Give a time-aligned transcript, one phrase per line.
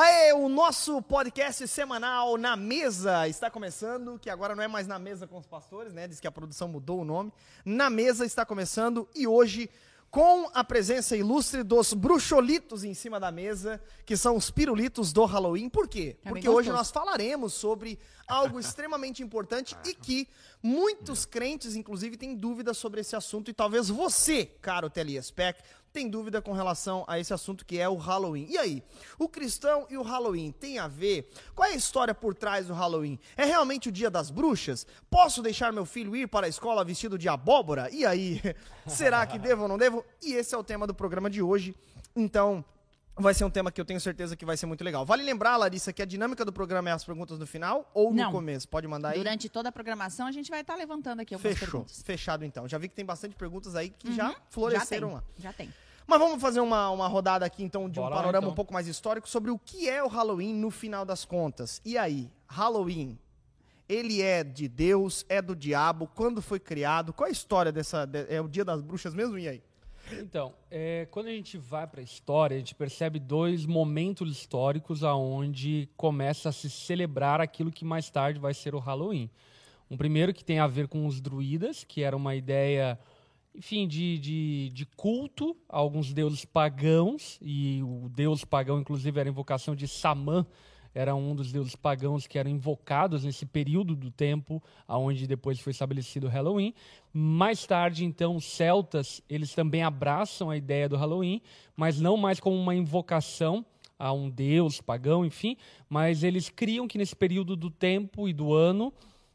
[0.00, 4.96] Aê, o nosso podcast semanal Na Mesa está começando, que agora não é mais Na
[4.96, 6.06] Mesa com os Pastores, né?
[6.06, 7.32] Diz que a produção mudou o nome.
[7.64, 9.68] Na Mesa está começando e hoje
[10.08, 15.24] com a presença ilustre dos bruxolitos em cima da mesa, que são os pirulitos do
[15.24, 15.68] Halloween.
[15.68, 16.16] Por quê?
[16.24, 20.28] É Porque hoje nós falaremos sobre algo extremamente importante e que
[20.62, 23.50] muitos crentes, inclusive, têm dúvidas sobre esse assunto.
[23.50, 25.60] E talvez você, caro Teliespec,
[25.92, 28.46] tem dúvida com relação a esse assunto que é o Halloween.
[28.48, 28.82] E aí,
[29.18, 31.30] o cristão e o Halloween tem a ver?
[31.54, 33.18] Qual é a história por trás do Halloween?
[33.36, 34.86] É realmente o dia das bruxas?
[35.10, 37.88] Posso deixar meu filho ir para a escola vestido de abóbora?
[37.90, 38.40] E aí,
[38.86, 40.04] será que devo ou não devo?
[40.22, 41.74] E esse é o tema do programa de hoje.
[42.14, 42.64] Então,
[43.18, 45.04] vai ser um tema que eu tenho certeza que vai ser muito legal.
[45.04, 48.16] Vale lembrar, Larissa, que a dinâmica do programa é as perguntas no final ou no
[48.16, 48.32] Não.
[48.32, 48.68] começo?
[48.68, 49.18] Pode mandar aí.
[49.18, 51.70] Durante toda a programação, a gente vai estar levantando aqui algumas Fechou.
[51.72, 52.02] perguntas.
[52.02, 52.68] Fechado então.
[52.68, 54.34] Já vi que tem bastante perguntas aí que já Uhum.
[54.50, 55.20] floresceram já lá.
[55.34, 55.74] tem, Já tem.
[56.06, 58.52] Mas vamos fazer uma, uma rodada aqui, então, de um Bora lá, panorama então.
[58.52, 61.82] um pouco mais histórico sobre o que é o Halloween no final das contas.
[61.84, 63.18] E aí, Halloween,
[63.86, 67.12] ele é de Deus, é do diabo, quando foi criado?
[67.12, 68.06] Qual é a história dessa...
[68.06, 69.38] de- é o dia das bruxas mesmo?
[69.38, 69.62] E aí?
[70.12, 75.04] Então, é, quando a gente vai para a história, a gente percebe dois momentos históricos
[75.04, 79.30] aonde começa a se celebrar aquilo que mais tarde vai ser o Halloween.
[79.90, 82.98] Um primeiro que tem a ver com os druidas, que era uma ideia,
[83.54, 89.28] enfim, de, de, de culto a alguns deuses pagãos, e o deus pagão, inclusive, era
[89.28, 90.46] a invocação de Samã,
[90.94, 95.70] era um dos deuses pagãos que eram invocados nesse período do tempo, aonde depois foi
[95.70, 96.74] estabelecido o Halloween.
[97.12, 101.40] Mais tarde, então, os celtas, eles também abraçam a ideia do Halloween,
[101.76, 103.64] mas não mais como uma invocação
[103.98, 105.56] a um deus pagão, enfim,
[105.88, 108.92] mas eles criam que nesse período do tempo e do ano,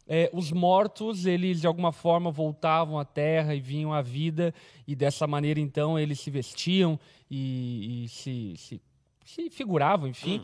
[0.07, 4.53] eh, os mortos, eles de alguma forma voltavam à terra e vinham à vida,
[4.87, 6.97] e dessa maneira, então, eles se vestiam
[7.29, 8.81] e, e se, se,
[9.25, 10.41] se figuravam, enfim.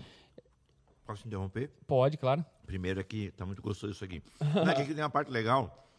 [1.09, 1.71] Posso interromper?
[1.87, 2.45] Pode, claro.
[2.67, 4.21] Primeiro aqui, tá muito gostoso isso aqui.
[4.39, 5.89] Não, é aqui tem uma parte legal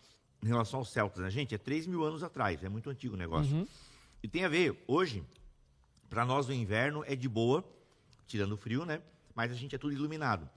[0.41, 1.29] em relação aos celtas, né?
[1.29, 3.67] Gente, é 3 mil anos atrás, é muito antigo o negócio.
[4.23, 5.25] E tem a ver, hoje,
[6.09, 7.65] para nós o inverno é de boa,
[8.25, 9.03] tirando o frio, né?
[9.35, 10.49] Mas a gente é tudo iluminado.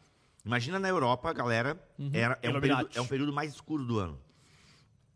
[0.45, 1.83] Imagina na Europa, a galera,
[2.13, 4.19] era, é, um período, é um período mais escuro do ano.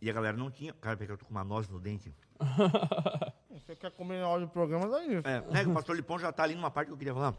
[0.01, 0.73] E a galera não tinha.
[0.73, 2.11] Cara, peraí que eu tô com uma noz no dente.
[3.53, 5.17] Você quer comer na hora do programa, daí.
[5.17, 7.35] É, né, o pastor Lipão já tá ali numa parte que eu queria falar.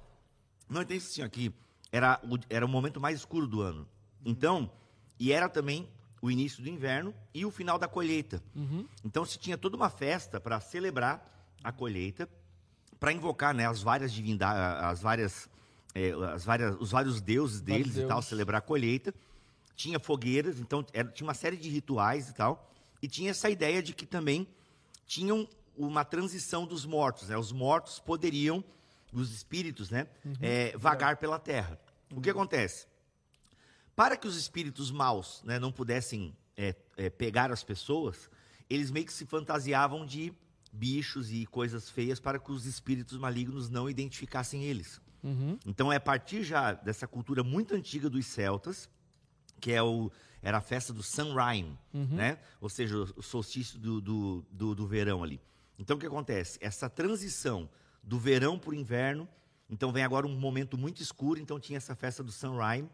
[0.69, 1.53] Não, isso assim, aqui,
[1.91, 3.87] era o, era o momento mais escuro do ano.
[4.25, 4.71] Então,
[5.19, 5.89] e era também
[6.21, 8.43] o início do inverno e o final da colheita.
[9.05, 11.25] Então se tinha toda uma festa para celebrar
[11.63, 12.29] a colheita,
[12.99, 15.49] para invocar né, as várias divindades, as várias,
[15.95, 18.29] é, as várias, os vários deuses deles e tal, deuses.
[18.29, 19.15] celebrar a colheita.
[19.77, 22.69] Tinha fogueiras, então era- tinha uma série de rituais e tal.
[23.01, 24.47] E tinha essa ideia de que também
[25.07, 27.39] tinham uma transição dos mortos, né?
[27.39, 28.65] Os mortos poderiam,
[29.13, 30.07] os espíritos, né,
[30.41, 31.79] é, vagar pela terra.
[32.15, 32.87] O que acontece?
[33.95, 38.31] Para que os espíritos maus né, não pudessem é, é, pegar as pessoas,
[38.69, 40.33] eles meio que se fantasiavam de
[40.73, 45.01] bichos e coisas feias para que os espíritos malignos não identificassem eles.
[45.67, 48.89] Então é a partir já dessa cultura muito antiga dos celtas,
[49.61, 51.77] que é o, era a festa do Sunrise,
[52.15, 52.39] né?
[52.61, 55.41] Ou seja, o, o solstício do, do, do, do verão ali.
[55.79, 56.59] Então o que acontece?
[56.61, 57.69] Essa transição
[58.03, 59.29] do verão para o inverno,
[59.69, 62.89] então vem agora um momento muito escuro, então tinha essa festa do Sunrise,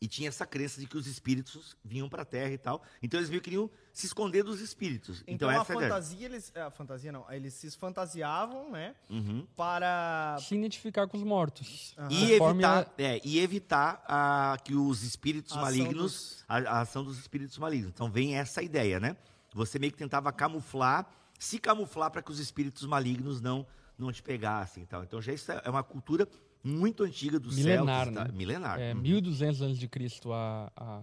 [0.00, 2.82] e tinha essa crença de que os espíritos vinham para a terra e tal.
[3.00, 5.22] Então eles meio que queriam se esconder dos espíritos.
[5.28, 6.52] Então, Então, a essa é fantasia, eles...
[6.56, 8.96] A fantasia não, eles se fantasiavam, né?
[9.08, 9.46] Uhum.
[9.54, 10.38] Para...
[10.40, 11.94] Se identificar com os mortos.
[12.10, 16.44] E Conforme a- evitar, é, e evitar a, que os espíritos A ação malignos, dos-
[16.48, 17.92] a, a ação dos espíritos malignos.
[17.94, 19.16] Então vem essa ideia, né?
[19.54, 21.06] Você meio que tentava camuflar,
[21.38, 23.64] se camuflar para que os espíritos malignos não
[23.98, 25.02] não te pegassem e tal.
[25.04, 26.26] Então já isso é uma cultura
[26.64, 28.24] muito antiga dos Milenar, celtas, tá?
[28.32, 28.36] né?
[28.36, 28.80] Milenar.
[28.80, 29.00] É, Uhum.
[29.00, 31.02] 1200 antes de Cristo a, a-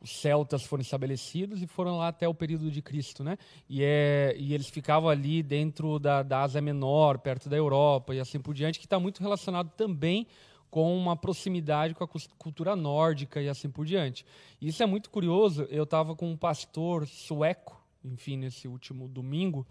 [0.00, 3.36] os celtas foram estabelecidos e foram lá até o período de Cristo, né?
[3.68, 8.20] E, é, e eles ficavam ali dentro da, da Ásia Menor, perto da Europa e
[8.20, 10.26] assim por diante, que está muito relacionado também
[10.70, 12.08] com uma proximidade com a
[12.38, 14.24] cultura nórdica e assim por diante.
[14.60, 15.62] E isso é muito curioso.
[15.70, 19.66] Eu estava com um pastor sueco, enfim, nesse último domingo,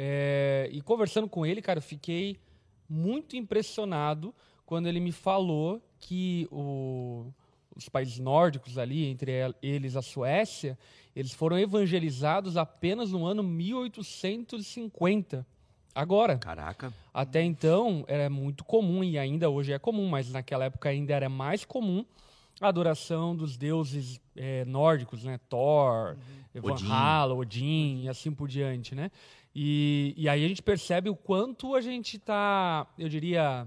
[0.00, 2.38] é, e conversando com ele, cara, eu fiquei
[2.88, 4.32] muito impressionado
[4.64, 7.26] quando ele me falou que o-
[7.74, 10.78] os países nórdicos ali, entre el- eles a Suécia,
[11.16, 15.44] eles foram evangelizados apenas no ano 1850.
[15.94, 16.92] Agora, Caraca.
[17.12, 21.28] até então era muito comum, e ainda hoje é comum, mas naquela época ainda era
[21.28, 22.04] mais comum,
[22.60, 25.40] a adoração dos deuses eh, nórdicos, né?
[25.48, 26.16] Thor,
[26.62, 26.86] Odin.
[26.86, 29.10] Valhalla, Odin e assim por diante, né?
[29.60, 33.66] E, e aí a gente percebe o quanto a gente está, eu diria,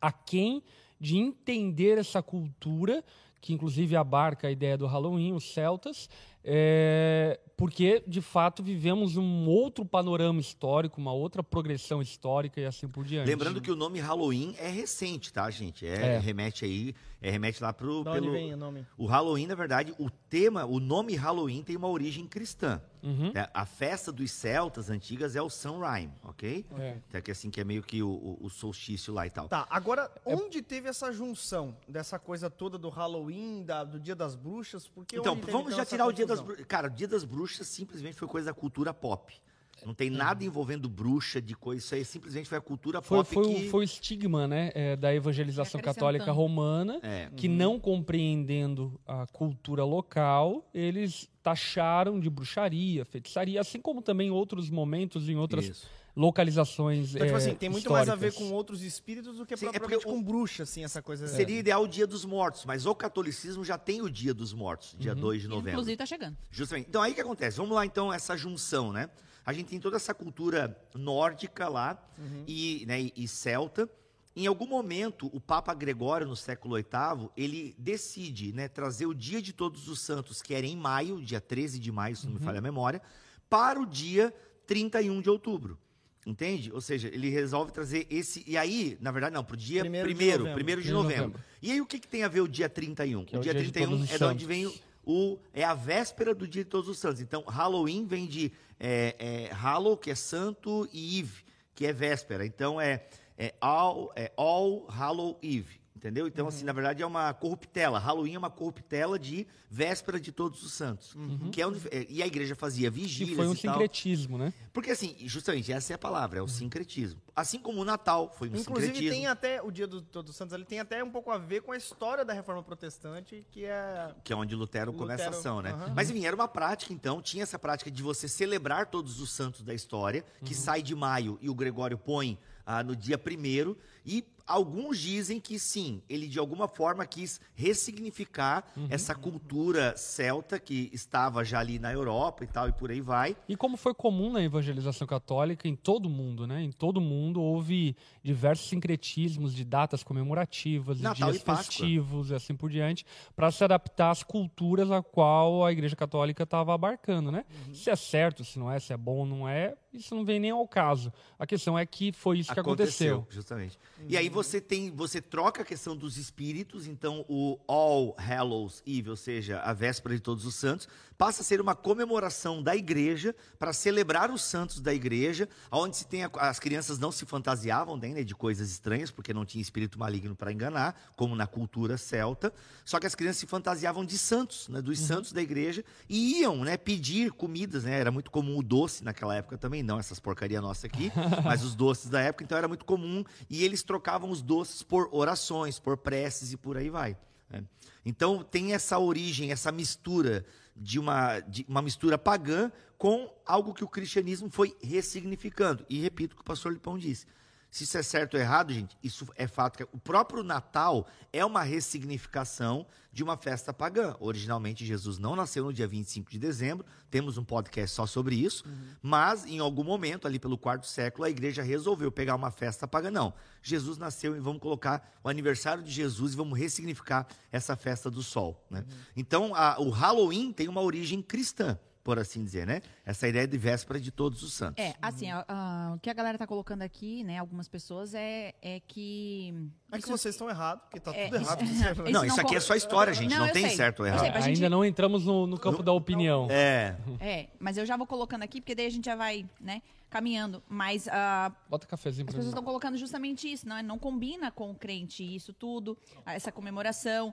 [0.00, 0.62] aquém
[0.98, 3.04] de entender essa cultura,
[3.38, 6.08] que inclusive abarca a ideia do Halloween, os celtas,
[6.42, 12.88] é, porque de fato vivemos um outro panorama histórico, uma outra progressão histórica e assim
[12.88, 13.26] por diante.
[13.26, 15.86] Lembrando que o nome Halloween é recente, tá, gente?
[15.86, 16.18] É, É.
[16.20, 18.86] remete aí, é, remete lá pro Da onde pelo vem o nome?
[18.96, 22.80] o Halloween, na verdade, o tema, o nome Halloween tem uma origem cristã.
[23.02, 23.32] Uhum.
[23.32, 23.48] né?
[23.52, 26.64] A festa dos celtas antigas é o Samhain, ok?
[26.78, 26.98] É.
[27.08, 29.48] Até que assim que é meio que o, o- o solstício lá e tal.
[29.48, 34.36] Tá, agora, onde teve essa junção dessa coisa toda do Halloween, da- do Dia das
[34.36, 34.86] Bruxas?
[34.86, 36.40] Porque Então, vamos já essa tirar o Dia das?
[36.40, 36.64] Bruxas.
[36.66, 39.34] Cara, o Dia das Bruxas simplesmente foi coisa da cultura pop.
[39.82, 39.94] Não Uhum.
[39.94, 41.80] tem nada envolvendo bruxa, de coisa.
[41.84, 43.66] Isso aí simplesmente foi a cultura Foi, pop foi, que...
[43.66, 47.28] o, foi o estigma né, é, da evangelização católica romana, É.
[47.36, 54.70] que não compreendendo a cultura local, eles taxaram de bruxaria, feitiçaria, assim como também outros
[54.70, 55.86] momentos em outras Isso.
[56.14, 58.50] localizações Então, tipo é, assim, tem muito mais a ver históricas.
[58.50, 61.26] com outros espíritos do que Sim, é propriamente porque o- com bruxa, assim, essa coisa.
[61.26, 64.92] Seria ideal o Dia dos Mortos, mas o catolicismo já tem o Dia dos Mortos,
[64.94, 65.00] Uhum.
[65.00, 65.70] dia 2 de novembro.
[65.72, 66.36] Inclusive tá chegando.
[66.50, 66.88] Justamente.
[66.88, 67.56] Então, aí o que acontece?
[67.56, 69.10] Vamos lá, então, essa junção, né?
[69.44, 72.00] A gente tem toda essa cultura nórdica lá
[72.46, 73.88] e, né, e- e celta.
[74.34, 79.42] Em algum momento, o Papa Gregório, no século VIII, ele decide né, trazer o Dia
[79.42, 82.40] de Todos os Santos, que era em maio, dia 13 de maio, se não me
[82.40, 83.02] falha a memória,
[83.50, 84.32] para o dia
[84.66, 85.78] 31 de outubro.
[86.24, 86.70] Entende?
[86.72, 88.44] Ou seja, ele resolve trazer esse.
[88.46, 90.54] E aí, na verdade, não, para o dia Primeiro de primeiro, novembro.
[90.54, 91.38] primeiro de Primeiro de novembro.
[91.40, 91.44] novembro.
[91.60, 93.24] E aí, o que, que tem a ver o dia 31?
[93.24, 94.72] Que é o o dia dia de 31 Todos os é de onde vem o,
[95.04, 97.20] o- é a véspera do dia de Todos os Santos.
[97.20, 101.44] Então, Halloween vem de é, é, Hallow, que é santo, e Eve,
[101.74, 102.44] que é véspera.
[102.44, 103.04] Então, é,
[103.38, 105.81] é, all, é All Hallow Eve.
[106.02, 106.26] Entendeu?
[106.26, 107.96] Então, assim, na verdade é uma corruptela.
[107.96, 111.14] Halloween é uma corruptela de véspera de Todos os Santos.
[111.52, 113.74] Que é onde, é, e a igreja fazia vigílias foi um e tal.
[113.74, 114.52] sincretismo, né?
[114.72, 117.22] Porque, assim, justamente, essa é a palavra, é o sincretismo.
[117.36, 119.14] Assim como o Natal foi um Inclusive, sincretismo.
[119.14, 121.62] tem até o Dia do Todos os Santos, ele tem até um pouco a ver
[121.62, 124.12] com a história da reforma protestante, que é.
[124.24, 125.70] Que é onde Lutero, começa a Lutero, ação, né?
[125.70, 125.92] aham.
[125.94, 129.62] Mas enfim, era uma prática, então, tinha essa prática de você celebrar todos os santos
[129.62, 133.78] da história, que sai de maio e o Gregório põe ah, no dia primeiro.
[134.04, 140.90] E alguns dizem que sim, ele de alguma forma quis ressignificar essa cultura celta que
[140.92, 143.34] estava já ali na Europa e tal, e por aí vai.
[143.48, 146.62] E como foi comum na evangelização católica em todo o mundo, né?
[146.62, 152.34] Em todo mundo houve diversos sincretismos de datas comemorativas, de Natal dias e festivos e
[152.34, 157.32] assim por diante, para se adaptar às culturas a qual a Igreja Católica estava abarcando,
[157.32, 157.46] né?
[157.68, 157.74] Uhum.
[157.74, 160.40] Se é certo, se não é, se é bom ou não é, isso não vem
[160.40, 161.12] nem ao caso.
[161.38, 163.26] A questão é que foi isso que aconteceu.
[163.30, 163.78] Justamente.
[164.08, 169.10] E aí você tem, você troca a questão dos espíritos, então o All Hallows Eve,
[169.10, 170.88] ou seja, a véspera de todos os santos,
[171.22, 176.04] passa a ser uma comemoração da igreja para celebrar os santos da igreja, onde se
[176.04, 179.62] tem a- as crianças não se fantasiavam nem, né, de coisas estranhas, porque não tinha
[179.62, 182.52] espírito maligno para enganar, como na cultura celta.
[182.84, 186.64] Só que as crianças se fantasiavam de santos, né, dos santos da igreja e iam,
[186.64, 188.00] né, pedir comidas, né?
[188.00, 191.12] Era muito comum o doce naquela época também, não essas porcaria nossa aqui,
[191.44, 195.08] mas os doces da época, então era muito comum e eles trocavam os doces por
[195.12, 197.16] orações, por preces e por aí vai.
[197.48, 197.62] né?
[198.04, 200.44] Então tem essa origem, essa mistura
[200.76, 205.84] de uma, de uma mistura pagã com algo que o cristianismo foi ressignificando.
[205.88, 207.26] E repito o que o pastor Lipão disse.
[207.72, 209.78] Se isso é certo ou errado, gente, isso é fato.
[209.78, 214.14] que O próprio Natal é uma ressignificação de uma festa pagã.
[214.20, 218.62] Originalmente, Jesus não nasceu no dia 25 de dezembro, temos um podcast só sobre isso,
[219.00, 223.10] mas em algum momento, ali pelo quarto século, a igreja resolveu pegar uma festa pagã.
[223.10, 228.10] Não, Jesus nasceu e vamos colocar o aniversário de Jesus e vamos ressignificar essa festa
[228.10, 228.62] do sol.
[228.70, 228.84] Né?
[229.16, 232.82] Então, a- o Halloween tem uma origem cristã, por assim dizer, né?
[233.06, 234.82] Essa ideia de véspera de todos os santos.
[234.84, 238.54] É, assim, a- a- o que a galera tá colocando aqui, né, algumas pessoas, é,
[238.60, 239.54] é que.
[239.92, 241.62] É que vocês estão errados, porque tá É, tudo isso- errado.
[242.02, 243.30] Isso Não, isso não aqui co- é só história, gente.
[243.30, 243.76] Não, Não, tem sei.
[243.76, 244.20] certo ou errado.
[244.20, 246.48] sei, pra Ainda gente- não entramos no, no campo da opinião.
[246.50, 246.96] É.
[247.20, 249.80] É, mas eu já vou colocando aqui, porque daí a gente já vai, né,
[250.10, 250.62] caminhando.
[250.68, 253.82] Mas ah, Bota cafezinho as pessoas estão colocando justamente isso, não, é?
[253.82, 257.32] não combina com o crente isso tudo, essa comemoração.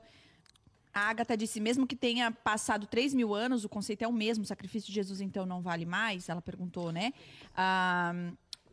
[0.99, 4.43] A Agatha disse, mesmo que tenha passado 3 mil anos, o conceito é o mesmo,
[4.43, 6.27] o sacrifício de Jesus então não vale mais?
[6.27, 7.13] Ela perguntou, né?
[7.55, 8.13] Ah,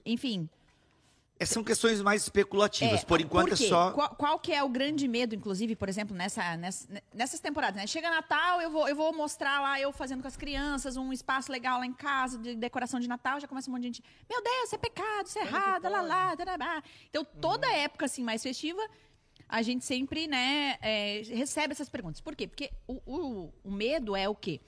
[0.05, 0.49] enfim,
[1.39, 3.03] É, São questões mais especulativas.
[3.03, 3.67] É, por enquanto por quê?
[3.67, 3.91] é só.
[3.93, 7.87] Qual, qual que é o grande medo, inclusive, por exemplo, nessa, nessa- nessas temporadas, né?
[7.87, 11.53] Chega Natal, eu vou, eu vou mostrar lá, eu fazendo com as crianças, um espaço
[11.53, 14.43] legal lá em casa, de decoração de Natal, já começa um monte de gente, meu
[14.43, 16.83] Deus, isso é pecado, isso é errado, lá, lá, tarará.
[17.11, 18.81] Então, toda época, assim, mais festiva,
[19.49, 22.21] a gente sempre, né, é, recebe essas perguntas.
[22.21, 22.47] Por quê?
[22.47, 24.61] Porque o, o- o medo é o quê?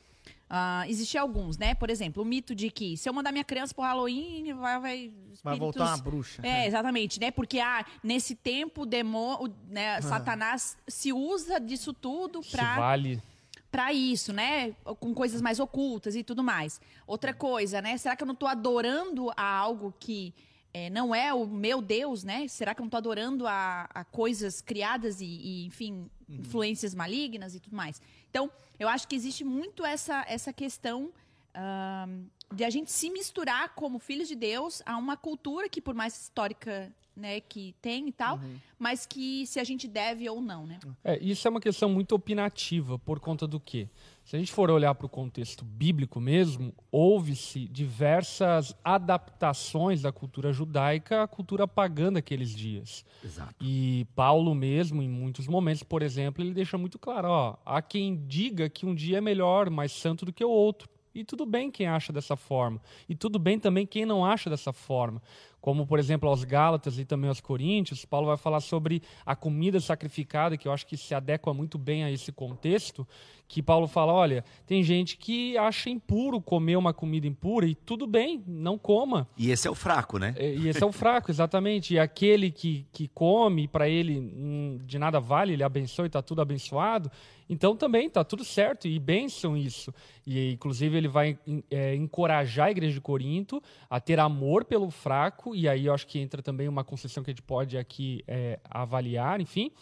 [0.51, 1.75] Ah, existem alguns, né?
[1.75, 4.81] Por exemplo, o mito de que se eu mandar minha criança pro Halloween, vai.
[4.81, 5.13] Vai,
[5.45, 6.41] Vai voltar uma bruxa.
[6.47, 7.31] É, exatamente, né?
[7.31, 12.77] Porque ah, nesse tempo, o demo, o, né, Satanás se usa disso tudo Se pra
[12.77, 13.23] vale.
[13.71, 14.73] para isso, né?
[14.99, 16.81] Com coisas mais ocultas e tudo mais.
[17.07, 17.97] Outra coisa, né?
[17.99, 20.33] Será que eu não tô adorando a algo que
[20.73, 22.47] é, não é o meu Deus, né?
[22.49, 27.55] Será que eu não tô adorando a, a coisas criadas e, e, enfim, influências malignas
[27.55, 28.01] e tudo mais?
[28.31, 31.13] Então, eu acho que existe muito essa, essa questão
[31.55, 35.95] ahn, de a gente se misturar como filhos de Deus a uma cultura que, por
[35.95, 38.41] mais histórica né, que tem e tal,
[38.79, 40.79] mas que se a gente deve ou não, né?
[41.03, 43.89] É, isso é uma questão muito opinativa, por conta do quê?
[44.25, 50.53] Se a gente for olhar para o contexto bíblico mesmo, houve-se diversas adaptações da cultura
[50.53, 53.05] judaica à cultura pagã daqueles dias.
[53.25, 53.55] Exato.
[53.61, 58.27] E Paulo mesmo, em muitos momentos, por exemplo, ele deixa muito claro, ó, há quem
[58.27, 60.89] diga que um dia é melhor, mais santo do que o outro.
[61.15, 62.81] E tudo bem quem acha dessa forma.
[63.09, 65.21] E tudo bem também quem não acha dessa forma.
[65.61, 69.81] Como, por exemplo, aos Gálatas e também aos Coríntios, Paulo vai falar sobre a comida
[69.81, 73.07] sacrificada, que eu acho que se adequa muito bem a esse contexto,
[73.49, 78.07] que Paulo fala, olha, tem gente que acha impuro comer uma comida impura, e tudo
[78.07, 79.27] bem, não coma.
[79.39, 80.35] E esse é o fraco, né?
[80.37, 81.95] É, E esse é o fraco, exatamente.
[81.95, 86.21] E aquele que, que come, para ele hum, de nada vale, ele abençoa e está
[86.21, 87.11] tudo abençoado.
[87.49, 89.93] Então também está tudo certo e bênção isso.
[90.27, 91.39] E inclusive ele vai
[91.71, 96.07] é, encorajar a igreja de Corinto a ter amor pelo fraco, e aí eu acho
[96.07, 99.73] que entra também uma concessão que a gente pode aqui é, avaliar, enfim,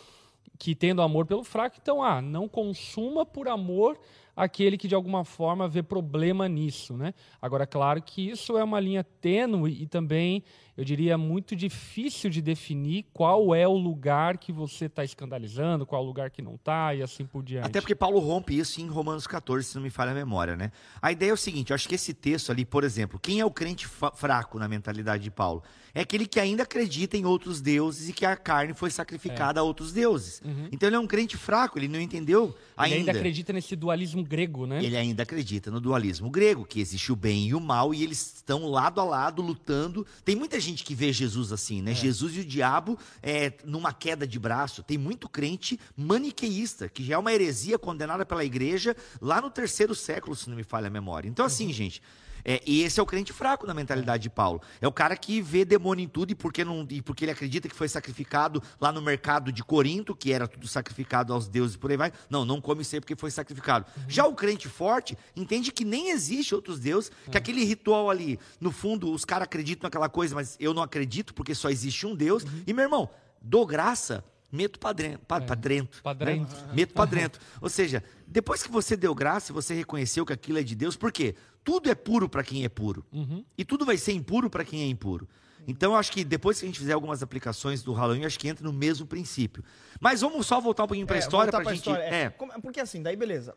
[0.58, 3.98] que tendo amor pelo fraco, então, ah, não consuma por amor
[4.36, 7.14] aquele que de alguma forma vê problema nisso, né?
[7.40, 10.44] Agora, claro que isso é uma linha tênue e também,
[10.76, 16.02] eu diria, muito difícil de definir qual é o lugar que você está escandalizando, qual
[16.02, 17.66] é o lugar que não está e assim por diante.
[17.66, 20.70] Até porque Paulo rompe isso em Romanos 14, se não me falha a memória, né?
[21.00, 23.44] A ideia é o seguinte, eu acho que esse texto ali, por exemplo, quem é
[23.44, 25.62] o crente fraco na mentalidade de Paulo?
[25.94, 29.62] É aquele que ainda acredita em outros deuses e que a carne foi sacrificada a
[29.62, 30.42] outros deuses.
[30.70, 32.96] Então ele é um crente fraco, ele não entendeu Ele ainda.
[32.96, 34.84] ainda acredita nesse dualismo grego, né?
[34.84, 38.34] Ele ainda acredita no dualismo grego, que existe o bem e o mal, e eles
[38.36, 40.06] estão lado a lado lutando.
[40.24, 41.94] Tem muita gente que vê Jesus assim, né?
[41.94, 44.82] Jesus e o diabo é, numa queda de braço.
[44.82, 49.94] Tem muito crente maniqueísta, que já é uma heresia condenada pela igreja lá no terceiro
[49.94, 51.28] século, se não me falha a memória.
[51.28, 52.02] Então, assim, gente.
[52.48, 54.62] É, e esse é o crente fraco na mentalidade de Paulo.
[54.80, 57.68] É o cara que vê demônio em tudo e porque, não, e porque ele acredita
[57.68, 61.78] que foi sacrificado lá no mercado de Corinto, que era tudo sacrificado aos deuses e
[61.78, 62.12] por aí vai.
[62.30, 63.84] Não, não come ser porque foi sacrificado.
[64.06, 68.70] Já o crente forte entende que nem existe outros deuses, que aquele ritual ali, no
[68.70, 72.44] fundo, os caras acreditam naquela coisa, mas eu não acredito porque só existe um Deus.
[72.64, 73.10] E, meu irmão,
[73.42, 75.26] dou graça, meto pra dentro.
[75.26, 76.72] Pra, pra dentro Pra né?
[76.72, 77.40] Meto pra dentro.
[77.60, 81.10] Ou seja, depois que você deu graça, você reconheceu que aquilo é de Deus, por
[81.10, 81.34] quê?
[81.66, 83.04] Tudo é puro para quem é puro.
[83.12, 83.44] Uhum.
[83.58, 85.28] E tudo vai ser impuro para quem é impuro.
[85.66, 88.46] Então, eu acho que depois que a gente fizer algumas aplicações do Halloween, acho que
[88.46, 89.64] entra no mesmo princípio.
[90.00, 91.80] Mas vamos só voltar um pouquinho para a É, história, para a pra gente.
[91.80, 92.22] história, é.
[92.26, 92.30] É,
[92.62, 93.52] Porque assim, daí beleza.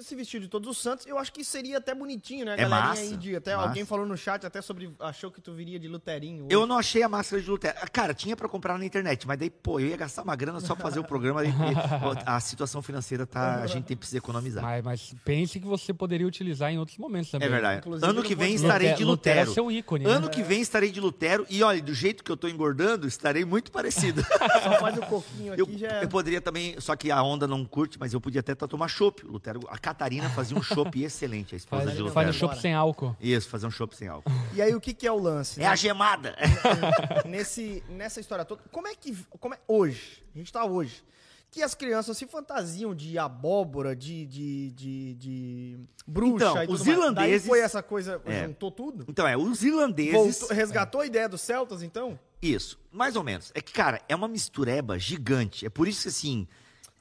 [0.00, 2.52] Se vestir de todos os santos, eu acho que seria até bonitinho, né?
[2.52, 3.68] A É galerinha massa, aí de, até massa.
[3.68, 4.94] alguém falou no chat até sobre.
[5.00, 6.46] Achou que tu viria de Luterinho.
[6.48, 6.68] Eu hoje.
[6.68, 7.74] não achei a máscara de Lutero.
[7.92, 10.74] Cara, tinha para comprar na internet, mas daí, pô, eu ia gastar uma grana só
[10.74, 11.42] pra fazer o programa.
[12.24, 13.56] a situação financeira tá.
[13.62, 14.62] A gente tem precisa economizar.
[14.62, 17.46] Mas, mas pense que você poderia utilizar em outros momentos também.
[17.48, 17.78] É verdade.
[17.80, 19.50] Inclusive, ano que vem pode- estarei Lute- de Lutero Lutero.
[19.50, 20.10] é seu ícone, né?
[20.10, 21.46] Ano que vem estarei de Lutero.
[21.50, 24.22] E olha, do jeito que eu tô engordando, estarei muito parecido.
[24.62, 26.04] Só faz o coquinho aqui Eu, já é.
[26.04, 29.26] eu poderia também, só que a onda não curte, mas eu podia até tomar chopp.
[29.26, 32.14] O Lutero, a Catarina fazia um chopp excelente, a esposa Faz, de Lutero.
[32.14, 32.38] faz Lutero.
[32.50, 33.16] chopp sem álcool.
[33.20, 34.30] Isso, fazer um chopp sem álcool.
[34.54, 35.60] E aí, o que, que é o lance?
[35.62, 36.36] É a gemada.
[37.26, 39.16] Nesse, nessa história toda, como é que.
[39.40, 41.02] Como é, hoje, a gente tá hoje,
[41.50, 46.74] que as crianças se fantasiam de abóbora, de, de, de, de bruxa Então, e tudo
[46.80, 48.44] os irlandeses- Daí foi essa coisa, É.
[48.46, 49.04] juntou tudo?
[49.08, 50.12] Então, é, os irlandeses.
[50.40, 52.18] Voltou- resgatou a ideia dos celtas, então?
[52.42, 53.50] Isso, mais ou menos.
[53.54, 55.64] É que, cara, é uma mistureba gigante.
[55.64, 56.46] É por isso que, assim,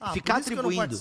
[0.06, 0.96] Ah, ficar atribuindo.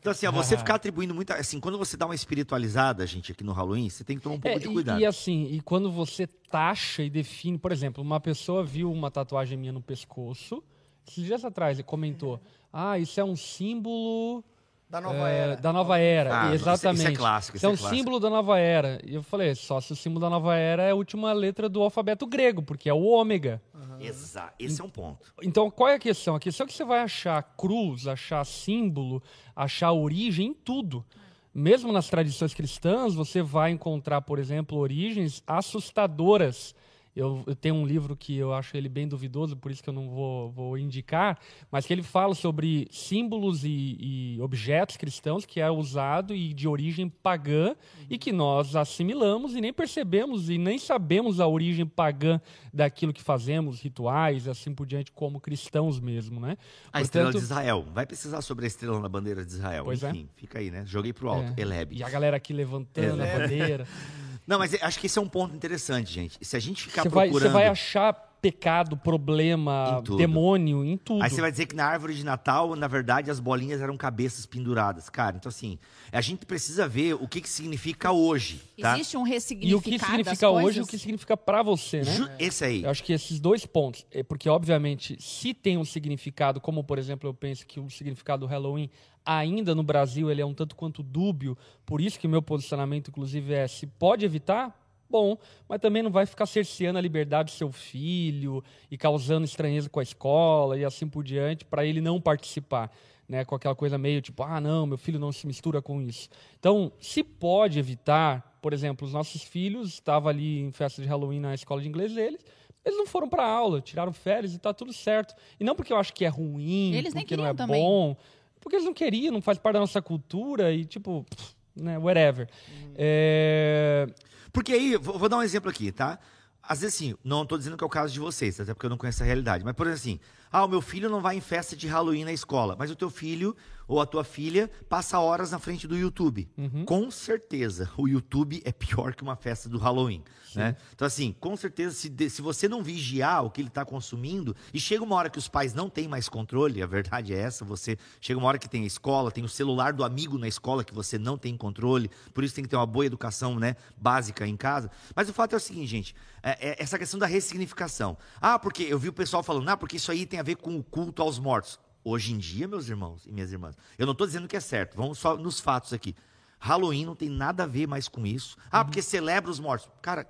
[0.00, 1.34] Então, assim, ó, você ficar atribuindo muita.
[1.34, 4.40] Assim, quando você dá uma espiritualizada, gente, aqui no Halloween, você tem que tomar um
[4.40, 5.00] pouco É, de e- cuidado.
[5.00, 9.56] E, assim, e quando você taxa e define, por exemplo, uma pessoa viu uma tatuagem
[9.56, 10.62] minha no pescoço,
[11.06, 12.40] esses dias atrás ele comentou,
[12.72, 14.42] ah, isso é um símbolo
[14.90, 15.56] Da nova é, era.
[15.56, 16.30] da nova era.
[16.48, 17.12] Ah, isso é Exatamente.
[17.18, 17.96] clássico, Isso é isso um é clássico.
[17.98, 18.98] símbolo da nova era.
[19.04, 21.82] E eu falei, só se o símbolo da nova era é a última letra do
[21.82, 23.60] alfabeto grego, porque é o ômega.
[24.00, 25.30] Exato, esse é um ponto.
[25.42, 26.36] Então, qual é a questão?
[26.36, 29.22] A questão é que você vai achar cruz, achar símbolo,
[29.54, 31.04] achar origem em tudo.
[31.52, 36.74] Mesmo nas tradições cristãs, você vai encontrar, por exemplo, origens assustadoras
[37.14, 39.94] Eu, eu tenho um livro que eu acho ele bem duvidoso, por isso que eu
[39.94, 41.38] não vou, vou indicar,
[41.70, 46.68] mas que ele fala sobre símbolos e, e objetos cristãos que é usado e de
[46.68, 47.74] origem pagã
[48.08, 52.40] e que nós assimilamos e nem percebemos e nem sabemos a origem pagã
[52.72, 56.56] daquilo que fazemos, rituais, assim por diante, como cristãos mesmo, né?
[56.92, 57.84] A estrela de Israel.
[57.92, 59.84] Vai precisar sobre a estrela na bandeira de Israel.
[59.84, 60.10] Pois é.
[60.10, 60.84] Enfim, fica aí, né?
[60.86, 61.52] Joguei pro alto.
[61.56, 61.62] É.
[61.62, 61.96] Eleb.
[61.96, 63.86] E a galera aqui levantando a bandeira.
[64.48, 66.38] Não, mas acho que esse é um ponto interessante, gente.
[66.40, 67.50] Se a gente ficar vai, procurando...
[67.50, 71.22] você vai achar pecado, problema, Em demônio, em tudo.
[71.22, 74.46] Aí você vai dizer que na árvore de Natal, na verdade, as bolinhas eram cabeças
[74.46, 75.08] penduradas.
[75.08, 75.78] Cara, então assim,
[76.12, 78.94] a gente precisa ver o que, que significa hoje, tá?
[78.94, 82.12] Existe um E ressignificar o que significa hoje e o que significa pra você, né?
[82.12, 82.82] Ju- Esse aí.
[82.84, 86.98] Eu acho que esses dois pontos, é porque obviamente, se tem um significado, como por
[86.98, 88.88] exemplo, eu penso que o significado do Halloween
[89.24, 93.08] ainda no Brasil ele é um tanto quanto dúbio, por isso que o meu posicionamento
[93.08, 94.74] inclusive é se pode evitar,
[95.10, 95.36] bom,
[95.68, 100.00] mas também não vai ficar cerceando a liberdade do seu filho e causando estranheza com
[100.00, 102.90] a escola e assim por diante para ele não participar.
[103.28, 106.30] Né, com aquela coisa meio tipo, ah, não, meu filho não se mistura com isso.
[106.58, 111.38] Então, se pode evitar, por exemplo, os nossos filhos estavam ali em festa de Halloween
[111.38, 112.40] na escola de inglês deles,
[112.82, 115.34] eles não foram para aula, tiraram férias e tá tudo certo.
[115.60, 117.78] E não porque eu acho que é ruim, Eles porque não é também.
[117.82, 118.16] bom,
[118.62, 122.48] porque eles não queriam, não faz parte da nossa cultura e tipo, pff, né, whatever.
[122.96, 124.06] É,
[124.52, 126.18] Porque aí, vou, vou dar um exemplo aqui, tá?
[126.62, 128.90] Às vezes, assim, não estou dizendo que é o caso de vocês, até porque eu
[128.90, 129.64] não conheço a realidade.
[129.64, 132.32] Mas, por exemplo, assim, ah, o meu filho não vai em festa de Halloween na
[132.32, 136.46] escola, mas o teu filho ou a tua filha passa horas na frente do YouTube.
[136.84, 140.22] Com certeza, o YouTube é pior que uma festa do Halloween,
[140.54, 140.76] né?
[140.94, 144.78] Então, assim, com certeza, se, se você não vigiar o que ele está consumindo, e
[144.80, 147.96] chega uma hora que os pais não têm mais controle, a verdade é essa, você
[148.20, 150.92] chega uma hora que tem a escola, tem o celular do amigo na escola que
[150.94, 154.56] você não tem controle, por isso tem que ter uma boa educação, né, básica em
[154.56, 154.90] casa.
[155.16, 158.18] Mas o fato é o seguinte, gente, é- é essa questão da ressignificação.
[158.38, 160.76] Ah, porque eu vi o pessoal falando, ah, porque isso aí tem a ver com
[160.76, 161.78] o culto aos mortos.
[162.04, 164.96] Hoje em dia, meus irmãos e minhas irmãs, eu não estou dizendo que é certo,
[164.96, 166.14] vamos só nos fatos aqui.
[166.58, 168.56] Halloween não tem nada a ver mais com isso.
[168.70, 169.88] Ah, porque celebra os mortos.
[170.02, 170.26] Cara,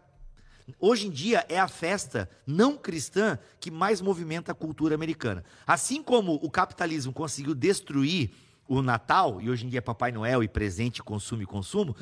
[0.78, 5.42] Hoje em dia é a festa não cristã que mais movimenta a cultura americana.
[5.66, 8.32] Assim como o capitalismo conseguiu destruir
[8.68, 11.96] o Natal, e hoje em dia é Papai Noel e presente, consumo e consumo,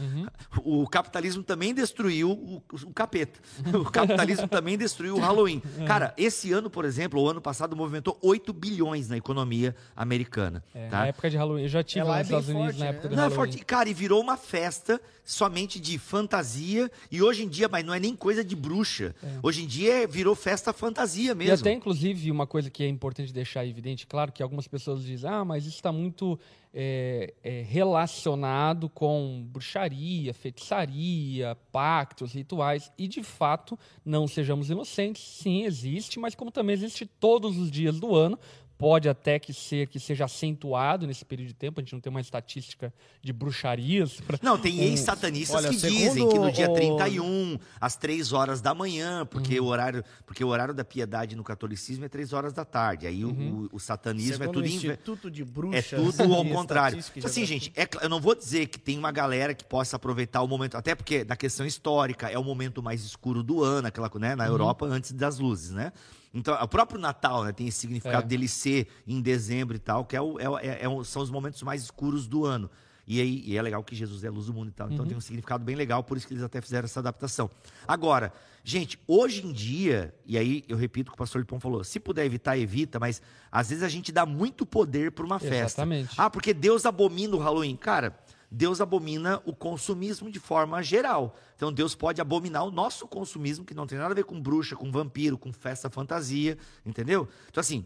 [0.64, 3.38] o capitalismo também destruiu o, o capeta.
[3.76, 5.62] O capitalismo também destruiu o Halloween.
[5.86, 10.62] Cara, esse ano, por exemplo, o ano passado movimentou 8 bilhões na economia americana.
[10.74, 10.98] é, tá?
[11.00, 12.90] Na época de Halloween, eu já tive É, é nos Estados Unidos forte, na né?
[12.90, 13.52] época do Não, é Halloween.
[13.52, 13.64] forte.
[13.64, 16.90] Cara, e virou uma festa somente de fantasia.
[17.10, 19.14] E hoje em dia, mas não é nem coisa de bruxa.
[19.42, 21.54] Hoje em dia é- virou festa fantasia E mesmo.
[21.66, 25.44] até, inclusive, uma coisa que é importante deixar evidente, claro que algumas pessoas dizem, ah,
[25.44, 26.38] mas isso está muito
[26.78, 32.92] é, é, relacionado com bruxaria, feitiçaria, pactos, rituais.
[32.98, 37.98] E, de fato, não sejamos inocentes, sim, existe, mas como também existe todos os dias
[37.98, 38.38] do ano,
[38.78, 42.10] pode até que ser que seja acentuado nesse período de tempo, a gente não tem
[42.10, 44.20] uma estatística de bruxarias.
[44.20, 48.60] pra- Não, tem ex-satanistas que segundo dizem que no dia o- 31, às 3 horas
[48.60, 52.52] da manhã, porque, o horário, porque o horário da piedade no catolicismo é 3 horas
[52.52, 53.06] da tarde.
[53.06, 55.86] Aí o- o, o satanismo é Segundo tudo o em- Instituto de É Bruxas.
[56.16, 56.98] tudo ao contrário.
[57.16, 60.42] Então, assim, gente, é eu não vou dizer que tem uma galera que possa aproveitar
[60.42, 64.10] o momento, até porque da questão histórica é o momento mais escuro do ano, aquela,
[64.16, 65.92] né, na Europa antes das luzes, né?
[66.36, 68.26] Então, o próprio Natal né, tem esse significado É.
[68.26, 71.62] dele ser em dezembro e tal, que é o- é é- é são os momentos
[71.62, 72.70] mais escuros do ano.
[73.08, 74.90] E, aí, e é legal que Jesus é a luz do mundo e tal.
[74.90, 77.48] Então tem um significado bem legal, por isso que eles até fizeram essa adaptação.
[77.86, 78.32] Agora,
[78.64, 82.00] gente, hoje em dia, e aí eu repito o que o pastor Lipão falou: se
[82.00, 85.54] puder evitar, evita, mas às vezes a gente dá muito poder para uma festa.
[85.82, 86.14] Exatamente.
[86.18, 87.76] Ah, porque Deus abomina o Halloween.
[87.76, 88.18] Cara,
[88.50, 91.36] Deus abomina o consumismo de forma geral.
[91.56, 94.76] Então Deus pode abominar o nosso consumismo, que não tem nada a ver com bruxa,
[94.76, 97.28] com vampiro, com festa fantasia, entendeu?
[97.50, 97.84] Então, assim,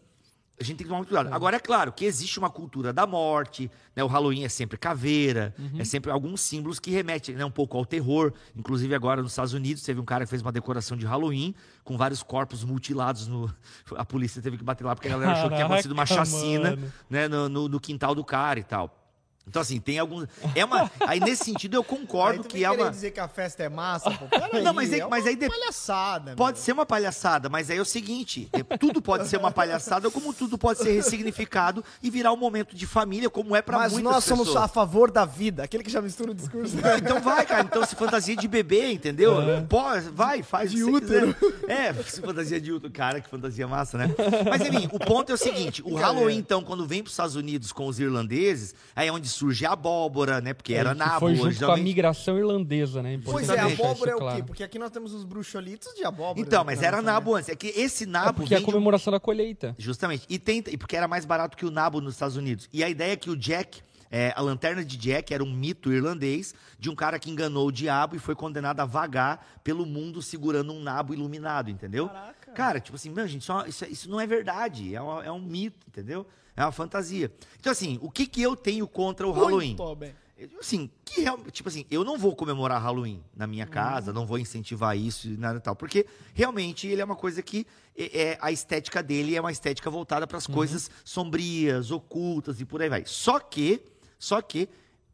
[0.61, 1.33] a gente tem que tomar muito cuidado.
[1.33, 4.05] Agora, é claro que existe uma cultura da morte, né?
[4.05, 7.87] O Halloween é sempre caveira, é sempre alguns símbolos que remetem né, um pouco ao
[7.87, 8.31] terror.
[8.55, 11.97] Inclusive, agora nos Estados Unidos, teve um cara que fez uma decoração de Halloween com
[11.97, 13.27] vários corpos mutilados.
[13.27, 13.51] No...
[13.97, 16.71] A polícia teve que bater lá porque a galera achou que tinha acontecido uma chacina
[16.77, 16.93] mano.
[17.09, 18.99] né, no, no- no quintal do cara e tal.
[19.49, 20.27] Então, assim, tem alguns.
[20.55, 20.89] É uma.
[21.01, 22.89] Aí, nesse sentido, eu Aí concordo tu que é uma.
[22.91, 24.27] dizer que a festa é massa, pô.
[24.27, 26.37] Peraí, Não, mas aí- é mas uma aí de- palhaçada.
[26.37, 26.65] Pode meu.
[26.65, 30.33] ser uma palhaçada, mas aí é o seguinte: é, tudo pode ser uma palhaçada, como
[30.33, 34.13] tudo pode ser ressignificado e virar um momento de família, como é pra Mas muitas
[34.13, 34.65] nós somos pessoas.
[34.65, 35.65] a favor da vida.
[35.65, 36.77] Aquele que já mistura o discurso.
[37.03, 37.63] Então vai, cara.
[37.63, 39.37] Então se fantasia de bebê, entendeu?
[39.69, 41.35] Pô, vai, faz De o que você útero.
[41.35, 41.71] quiser.
[41.71, 42.93] É, se fantasia de útero.
[42.93, 44.15] Cara, que fantasia massa, né?
[44.49, 47.35] Mas enfim, o ponto é o seguinte: o Halloween, então, quando vem para os Estados
[47.35, 50.53] Unidos com os irlandeses, aí é onde surge a abóbora, né?
[50.53, 51.21] Porque era É, que nabo.
[51.21, 53.19] Foi junto com a migração irlandesa, né?
[53.25, 54.25] Pois Importante é, abóbora é o quê?
[54.25, 54.45] claro.
[54.45, 56.41] Porque aqui nós temos os bruxolitos de abóbora.
[56.47, 57.49] Então, né, mas na era nabo antes.
[57.49, 59.75] É que esse nabo É porque é a de comemoração da colheita.
[59.79, 60.25] Justamente.
[60.29, 62.69] E, tem, e porque era mais barato que o nabo nos Estados Unidos.
[62.73, 65.93] E a ideia é que o Jack, é, a lanterna de Jack era um mito
[65.93, 70.21] irlandês de um cara que enganou o diabo e foi condenado a vagar pelo mundo
[70.21, 72.09] segurando um nabo iluminado, entendeu?
[72.09, 72.53] Caraca.
[72.53, 74.93] Cara, tipo assim, meu, gente, isso, isso, isso não é verdade.
[74.95, 76.27] É, uma- é um mito, entendeu?
[76.61, 77.33] É uma fantasia.
[77.59, 79.75] Então, assim, o que, que eu tenho contra o Halloween?
[79.77, 80.15] Muito bem.
[80.59, 84.39] Assim, que real- tipo assim, eu não vou comemorar Halloween na minha casa, não vou
[84.39, 88.51] incentivar isso e nada tal, porque realmente ele é uma coisa que é, é- a
[88.51, 93.03] estética dele é uma estética voltada para as coisas sombrias, ocultas e por aí vai.
[93.05, 93.83] Só que,
[94.19, 94.67] só que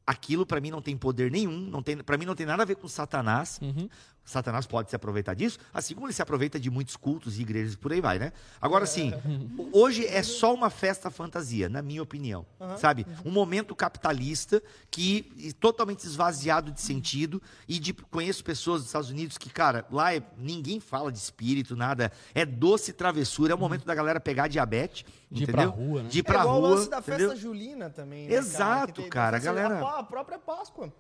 [0.07, 2.67] aquilo para mim não tem poder nenhum, não tem, para mim não tem nada a
[2.67, 3.59] ver com Satanás.
[3.61, 3.89] Uhum.
[4.27, 7.75] Satanás pode se aproveitar disso, assim como ele se aproveita de muitos cultos e igrejas
[7.75, 8.33] e por aí vai, né?
[8.61, 9.15] Agora sim,
[9.73, 12.45] hoje é só uma festa fantasia, na minha opinião,
[12.77, 13.07] sabe?
[13.25, 14.61] Um momento capitalista
[14.91, 19.87] que e totalmente esvaziado de sentido e de conheço pessoas dos Estados Unidos que, cara,
[19.91, 24.19] lá é- ninguém fala de espírito, nada, é doce travessura, é o momento da galera
[24.19, 25.87] pegar diabetes, De ir pra entendeu?
[25.87, 26.09] rua, né?
[26.09, 27.29] De ir É pra igual rua, o lance da entendeu?
[27.31, 30.93] festa julina também, né, Exato, tem cara, a galera- a própria Páscoa,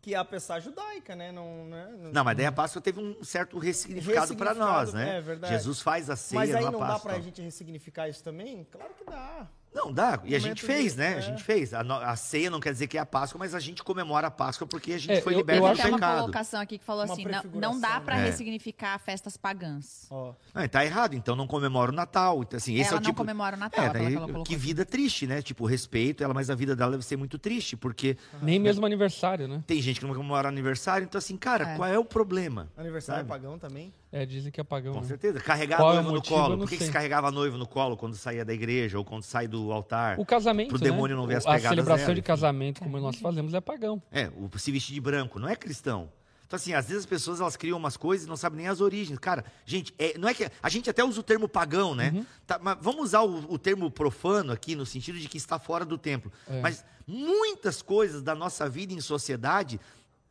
[0.00, 1.30] que é a peça judaica, né?
[1.30, 2.10] Não, né?
[2.12, 5.18] Não, mas daí a Páscoa teve um certo ressignificado para nós, né?
[5.18, 5.52] é verdade.
[5.52, 7.12] Jesus faz a ceia Mas aí não dá Páscoa.
[7.12, 8.66] pra gente ressignificar isso também?
[8.70, 9.46] Claro que dá.
[9.72, 10.20] Não, dá.
[10.24, 11.12] E a gente fez, de- né?
[11.12, 11.16] é.
[11.18, 11.72] A gente fez.
[11.72, 14.26] A, no- a ceia não quer dizer que é a Páscoa, mas a gente comemora
[14.26, 16.20] a Páscoa porque a gente É, foi eu- liberto eu do Tem até uma pecado.
[16.20, 18.22] colocação aqui que falou Uma assim: não, não dá pra né?
[18.22, 18.24] É.
[18.30, 20.06] ressignificar festas pagãs.
[20.10, 20.34] Ó.
[20.52, 22.42] Não, tá errado, então não comemora o Natal.
[22.42, 23.16] Então, assim, esse Ela é o não tipo...
[23.18, 24.60] comemora o Natal, É, daí, que ela colocou que aqui.
[24.62, 25.40] vida triste, né?
[25.40, 29.46] Tipo, respeito ela, mas a vida dela deve ser muito triste, porque Nem mesmo aniversário,
[29.46, 29.62] né?
[29.66, 31.04] tem gente que não comemora aniversário.
[31.04, 31.76] Então, assim, cara, É.
[31.76, 32.68] qual é o problema?
[32.76, 33.28] Aniversário Sabe?
[33.28, 33.92] pagão também.
[34.12, 34.92] É, dizem que é pagão.
[34.92, 35.06] Com né?
[35.06, 35.38] certeza.
[35.40, 36.58] Carregar Qual é a noiva no motivo, eu colo.
[36.58, 39.22] Por que, que se carregava a noiva no colo quando saía da igreja ou quando
[39.22, 40.18] sai do altar?
[40.18, 40.84] O casamento, Pro né?
[40.84, 42.26] demônio não ver as A pegadas celebração dela, de enfim.
[42.26, 44.02] casamento, como nós fazemos, é pagão.
[44.10, 46.10] É, o se vestir de branco, não é cristão.
[46.44, 48.80] Então, assim, às vezes as pessoas elas criam umas coisas e não sabem nem as
[48.80, 49.16] origens.
[49.20, 50.50] Cara, gente, é- não é que.
[50.60, 52.10] A gente até usa o termo pagão, né?
[52.12, 52.26] Uhum.
[52.44, 55.84] Tá, mas vamos usar o, o termo profano aqui, no sentido de que está fora
[55.84, 56.32] do templo.
[56.48, 56.60] É.
[56.60, 59.78] Mas muitas coisas da nossa vida em sociedade,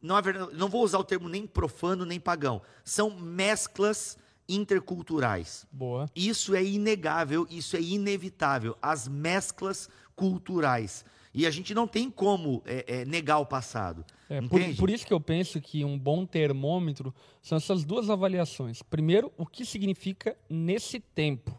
[0.02, 5.66] não, é verdade- não vou usar o termo nem profano nem pagão, são mesclas interculturais.
[5.72, 6.10] Boa.
[6.16, 8.76] Isso é inegável, isso é inevitável.
[8.82, 11.06] As mesclas culturais.
[11.34, 14.04] E a gente não tem como é, é, negar o passado.
[14.28, 18.82] É, por, por isso que eu penso que um bom termômetro são essas duas avaliações.
[18.82, 21.58] Primeiro, o que significa nesse tempo.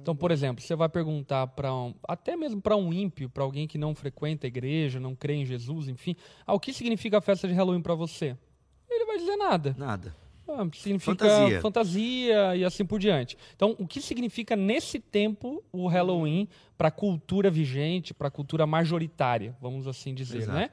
[0.00, 3.68] Então, por exemplo, você vai perguntar para um, até mesmo para um ímpio, para alguém
[3.68, 7.20] que não frequenta a igreja, não crê em Jesus, enfim, ah, o que significa a
[7.20, 8.36] festa de Halloween para você?
[8.90, 9.74] Ele vai dizer nada.
[9.78, 10.16] Nada.
[10.48, 11.60] Ah, significa Fantasia.
[11.60, 12.56] fantasia.
[12.56, 13.36] e assim por diante.
[13.54, 18.66] Então, o que significa nesse tempo o Halloween para a cultura vigente, para a cultura
[18.66, 20.58] majoritária, vamos assim dizer, Exato.
[20.58, 20.70] né?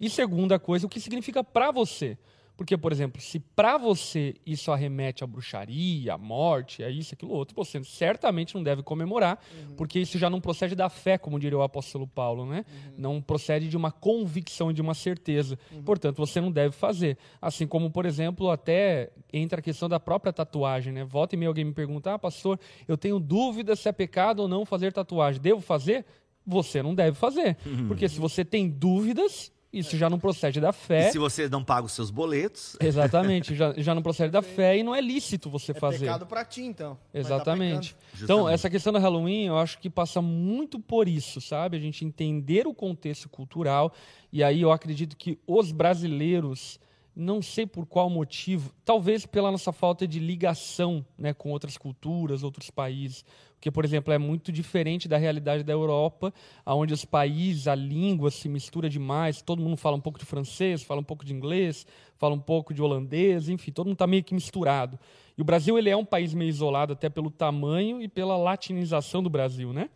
[0.00, 2.18] E segunda coisa, o que significa para você?
[2.58, 7.30] Porque, por exemplo, se para você isso arremete à bruxaria, à morte, a isso, aquilo
[7.30, 9.40] outro, você certamente não deve comemorar,
[9.76, 12.64] porque isso já não procede da fé, como diria o apóstolo Paulo, né?
[12.96, 15.56] Não procede de uma convicção, de uma certeza.
[15.84, 17.16] Portanto, você não deve fazer.
[17.40, 21.04] Assim como, por exemplo, até entra a questão da própria tatuagem, né?
[21.04, 24.48] Volta e meia alguém me pergunta, ah, pastor, eu tenho dúvida se é pecado ou
[24.48, 25.40] não fazer tatuagem.
[25.40, 26.04] Devo fazer?
[26.44, 27.56] Você não deve fazer.
[27.86, 31.08] Porque se você tem dúvidas, isso já não procede da fé.
[31.08, 34.78] E se você não paga os seus boletos, Exatamente, já, já não procede da fé
[34.78, 36.00] e não é lícito você É fazer.
[36.06, 36.94] pecado pra ti, então.
[37.12, 37.94] Tá Exatamente.
[38.22, 41.76] então, essa questão do Halloween, eu acho que passa muito por isso, sabe?
[41.76, 43.92] A gente entender o contexto cultural.
[44.32, 46.78] E aí eu acredito que os brasileiros,
[47.20, 52.44] não sei por qual motivo, talvez pela nossa falta de ligação né, com outras culturas,
[52.44, 53.24] outros países.
[53.54, 56.32] Porque, por exemplo, é muito diferente da realidade da Europa,
[56.64, 60.84] onde os países, a língua se mistura demais, todo mundo fala um pouco de francês,
[60.84, 61.84] fala um pouco de inglês,
[62.16, 64.96] fala um pouco de holandês, enfim, todo mundo está meio que misturado.
[65.36, 69.24] E o Brasil ele é um país meio isolado até pelo tamanho e pela latinização
[69.24, 69.90] do Brasil, né?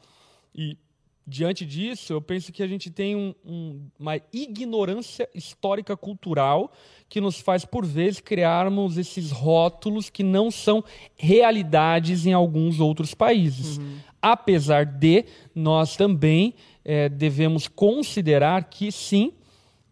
[0.52, 0.76] E
[1.26, 6.72] diante disso, eu penso que a gente tem um- um- uma ignorância histórica cultural
[7.08, 10.82] que nos faz, por vezes, criarmos esses rótulos que não são
[11.16, 13.78] realidades em alguns outros países.
[14.20, 16.54] Apesar de nós também
[16.84, 19.32] eh, devemos considerar que, sim,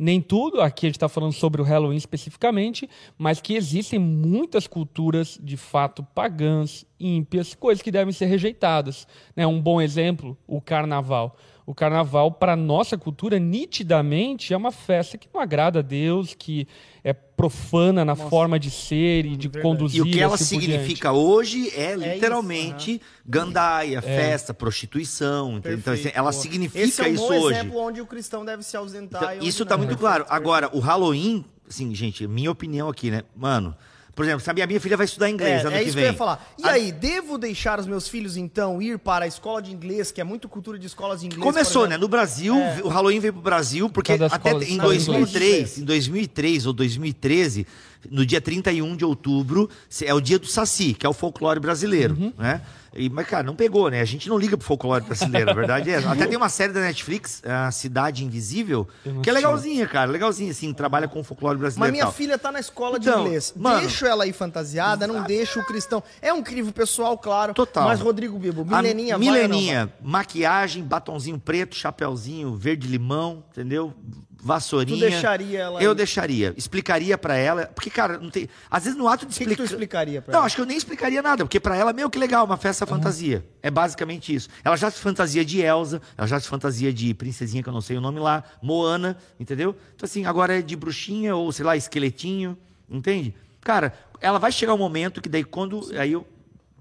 [0.01, 4.67] nem tudo, aqui a gente está falando sobre o Halloween especificamente, mas que existem muitas
[4.67, 9.07] culturas de fato pagãs, ímpias, coisas que devem ser rejeitadas.
[9.37, 9.47] Né?
[9.47, 11.37] Um bom exemplo, o carnaval.
[11.67, 16.67] O carnaval, para nossa cultura, nitidamente é uma festa que não agrada a Deus, que
[17.05, 19.63] é profana na forma de ser e de Verdade.
[19.63, 19.99] conduzir.
[19.99, 25.61] E o que ela assim significa hoje é literalmente gandaia, festa, prostituição.
[25.65, 26.43] Então, assim, ela boa.
[26.43, 27.59] significa Esse é um isso bom hoje.
[27.59, 29.35] exemplo onde o cristão deve se ausentar.
[29.35, 29.69] Então, e isso não.
[29.69, 30.27] tá muito claro.
[30.29, 33.23] Agora, o Halloween, assim, gente, minha opinião aqui, né?
[33.35, 33.75] Mano,
[34.15, 36.05] por exemplo, sabe, a minha filha vai estudar inglês É, ano é que isso vem.
[36.05, 36.53] que eu ia falar.
[36.59, 40.11] E A- aí, devo deixar os meus filhos, então, ir para a escola de inglês,
[40.11, 41.43] que é muito cultura de escolas de inglês?
[41.43, 41.97] Começou, né?
[41.97, 42.81] No Brasil, É.
[42.83, 45.79] o Halloween veio pro Brasil, porque até em de 2003, inglês.
[45.79, 47.67] em 2003 ou 2013,
[48.09, 49.69] no dia 31 de outubro,
[50.03, 52.33] é o dia do Saci, que é o folclore brasileiro, Uhum.
[52.39, 52.63] né?
[52.93, 54.01] E, mas, cara, não pegou, né?
[54.01, 55.99] A gente não liga pro folclore brasileiro, a verdade é.
[56.05, 58.89] Até tem uma série da Netflix, a Cidade Invisível,
[59.23, 62.13] que é legalzinha, cara, legalzinha, assim, trabalha com o folclore brasileiro Mas minha tal.
[62.13, 63.55] filha tá na escola de Então, inglês.
[63.57, 66.03] mano- deixo ela ir fantasiada, não deixo o cristão.
[66.21, 67.55] É um crivo pessoal, claro.
[67.55, 67.85] Total.
[67.85, 73.95] Mas, Rodrigo Bibo, A Mileninha vai Mileninha, maquiagem, batonzinho preto, chapéuzinho verde-limão, entendeu?
[74.43, 74.97] Vassourinha.
[74.97, 75.95] Tu deixaria ela Eu ir?
[75.95, 76.55] deixaria.
[76.57, 77.67] Explicaria pra ela.
[77.67, 78.49] Porque, cara, não tem.
[78.71, 79.65] Às vezes no ato de O que, que tu explicar.
[79.75, 80.47] explicaria pra Não, ela?
[80.47, 83.45] acho que eu nem explicaria nada, porque pra ela, meu, que legal, uma festa fantasia.
[83.63, 84.49] É basicamente isso.
[84.65, 87.81] Ela já se fantasia de Elsa, ela já se fantasia de princesinha, que eu não
[87.83, 89.77] sei o nome lá, Moana, entendeu?
[89.95, 92.57] Então, assim, agora é de bruxinha ou, sei lá, esqueletinho,
[92.89, 93.35] entende?
[93.61, 95.91] Cara, ela vai chegar um momento que daí quando.
[95.99, 96.27] Aí eu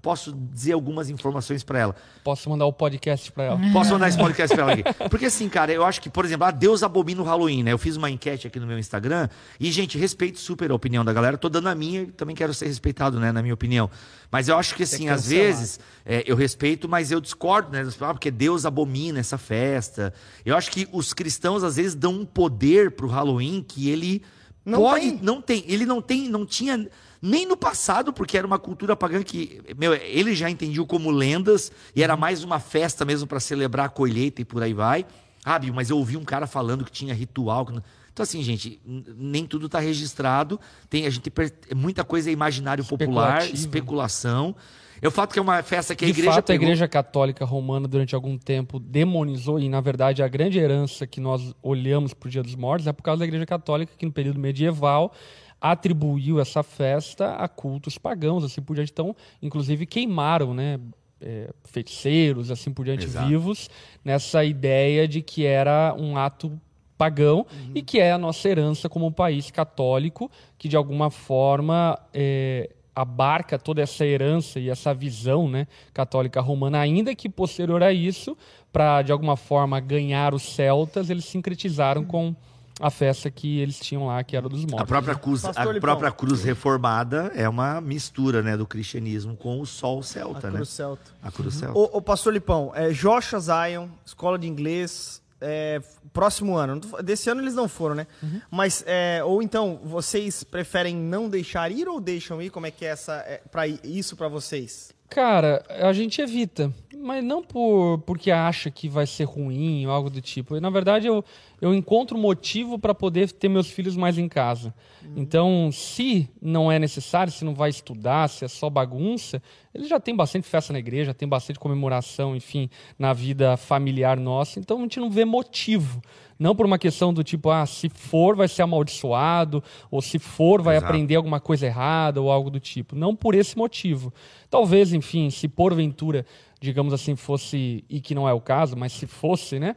[0.02, 1.96] posso dizer algumas informações pra ela.
[2.24, 3.60] Posso mandar o podcast para ela.
[3.72, 5.08] Posso mandar esse podcast pra ela aqui.
[5.10, 7.72] Porque assim, cara, eu acho que, por exemplo, a Deus abomina o Halloween, né?
[7.72, 11.12] Eu fiz uma enquete aqui no meu Instagram e, gente, respeito super a opinião da
[11.12, 11.36] galera.
[11.38, 13.30] Tô dando a minha e também quero ser respeitado, né?
[13.32, 13.90] Na minha opinião.
[14.30, 17.86] Mas eu acho que, assim, às vezes, é, eu respeito, mas eu discordo, né?
[18.00, 20.14] Ah, Porque Deus abomina essa festa.
[20.46, 24.22] Eu acho que os cristãos, às vezes, dão um poder pro Halloween que ele
[24.64, 25.00] Não pode.
[25.10, 25.18] tem.
[25.22, 25.64] Não tem.
[25.66, 26.88] Ele não tem, não tinha.
[27.22, 31.70] Nem no passado, porque era uma cultura pagã que, meu, ele já entendiam como lendas
[31.94, 35.04] e era mais uma festa mesmo para celebrar a colheita e por aí vai.
[35.44, 37.66] Ah, Bill, mas eu ouvi um cara falando que tinha ritual.
[37.66, 38.80] que não- Então, assim, gente,
[39.16, 40.58] nem tudo está registrado.
[40.88, 44.54] Tem, a gente per- muita coisa é imaginário popular, especulação.
[45.00, 47.44] Eu fato que é uma festa que a de igreja fato, a pegou- Igreja Católica
[47.46, 52.26] Romana, durante algum tempo, demonizou, e na verdade a grande herança que nós olhamos para
[52.26, 55.14] o Dia dos Mortos é por causa da Igreja Católica, que no período medieval
[55.60, 58.92] atribuiu essa festa a cultos pagãos, assim por diante.
[58.92, 60.80] Então, inclusive, queimaram, né?
[61.20, 63.28] é, feiticeiros, assim por diante, Exato.
[63.28, 63.68] vivos,
[64.04, 66.58] nessa ideia de que era um ato
[66.96, 71.98] pagão e que é a nossa herança como um país católico, que de alguma forma
[72.12, 77.92] é, abarca toda essa herança e essa visão né, católica romana, ainda que posterior a
[77.92, 78.36] isso,
[78.70, 82.34] para de alguma forma ganhar os celtas, eles sincretizaram com
[82.78, 84.80] a festa que eles tinham lá, que era dos mortos.
[84.80, 85.80] A própria cruz, Pastor a Lipão.
[85.80, 90.56] própria cruz reformada é uma mistura, né, do cristianismo com o sol celta, A né?
[90.56, 91.10] Cruz Celta.
[91.22, 91.78] A cruz celta.
[91.78, 95.80] Ô, ô, pastor Lipão, é, Joshua Zion, escola de inglês, é,
[96.12, 96.80] próximo ano.
[97.02, 98.06] Desse ano eles não foram, né?
[98.50, 102.50] Mas, é, ou então, vocês preferem não deixar ir ou deixam ir?
[102.50, 104.92] Como é que é essa, é, pra, isso pra vocês?
[105.08, 110.08] Cara, a gente evita, mas não por porque acha que vai ser ruim ou algo
[110.08, 110.60] do tipo.
[110.60, 111.24] Na verdade, eu,
[111.60, 114.74] eu encontro motivo para poder ter meus filhos mais em casa.
[115.16, 119.42] Então, se não é necessário, se não vai estudar, se é só bagunça,
[119.74, 124.58] ele já tem bastante festa na igreja, tem bastante comemoração, enfim, na vida familiar nossa.
[124.58, 126.00] Então, a gente não vê motivo.
[126.38, 130.62] Não por uma questão do tipo, ah, se for vai ser amaldiçoado, ou se for
[130.62, 130.90] vai Exato.
[130.90, 132.96] aprender alguma coisa errada ou algo do tipo.
[132.96, 134.12] Não por esse motivo.
[134.48, 136.24] Talvez, enfim, se porventura,
[136.58, 139.76] digamos assim, fosse, e que não é o caso, mas se fosse, né?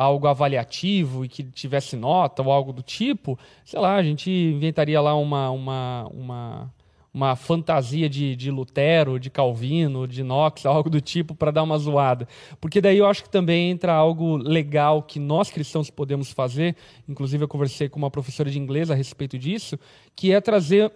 [0.00, 5.00] Algo avaliativo e que tivesse nota ou algo do tipo, sei lá, a gente inventaria
[5.00, 6.74] lá uma, uma, uma,
[7.12, 11.76] uma fantasia de, de Lutero, de Calvino, de Knox, algo do tipo, para dar uma
[11.78, 12.28] zoada.
[12.60, 16.76] Porque daí eu acho que também entra algo legal que nós cristãos podemos fazer.
[17.08, 19.76] Inclusive, eu conversei com uma professora de inglês a respeito disso,
[20.14, 20.92] que é trazer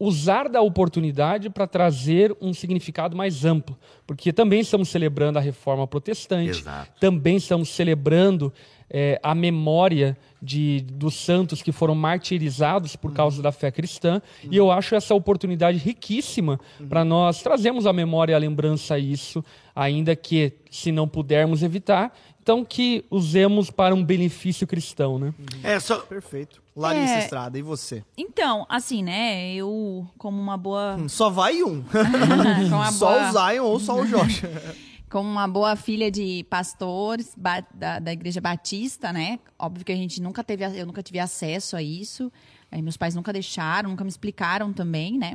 [0.00, 5.86] usar da oportunidade para trazer um significado mais amplo, porque também estamos celebrando a reforma
[5.86, 6.92] protestante, Exato.
[7.00, 8.52] também estamos celebrando
[8.90, 14.56] eh, a memória de, dos santos que foram martirizados por causa da fé cristã, e
[14.56, 20.14] eu acho essa oportunidade riquíssima para nós trazermos à memória e à lembrança isso, ainda
[20.14, 25.34] que, se não pudermos evitar, então que usemos para um benefício cristão, né?
[25.62, 26.62] É, só, Perfeito.
[26.74, 27.18] Larissa É.
[27.18, 28.04] Estrada, e você?
[28.16, 29.52] Então, assim, né?
[29.52, 30.96] Eu, como uma boa.
[30.98, 31.82] Hum, Só vai um.
[32.92, 34.48] só boa- o Zion ou só o Joshua.
[35.08, 39.38] como uma boa filha de pastores da, da igreja batista, né?
[39.58, 42.30] Óbvio que a gente nunca teve, eu nunca tive acesso a isso,
[42.70, 45.32] É, meus pais nunca deixaram, nunca me explicaram também, né?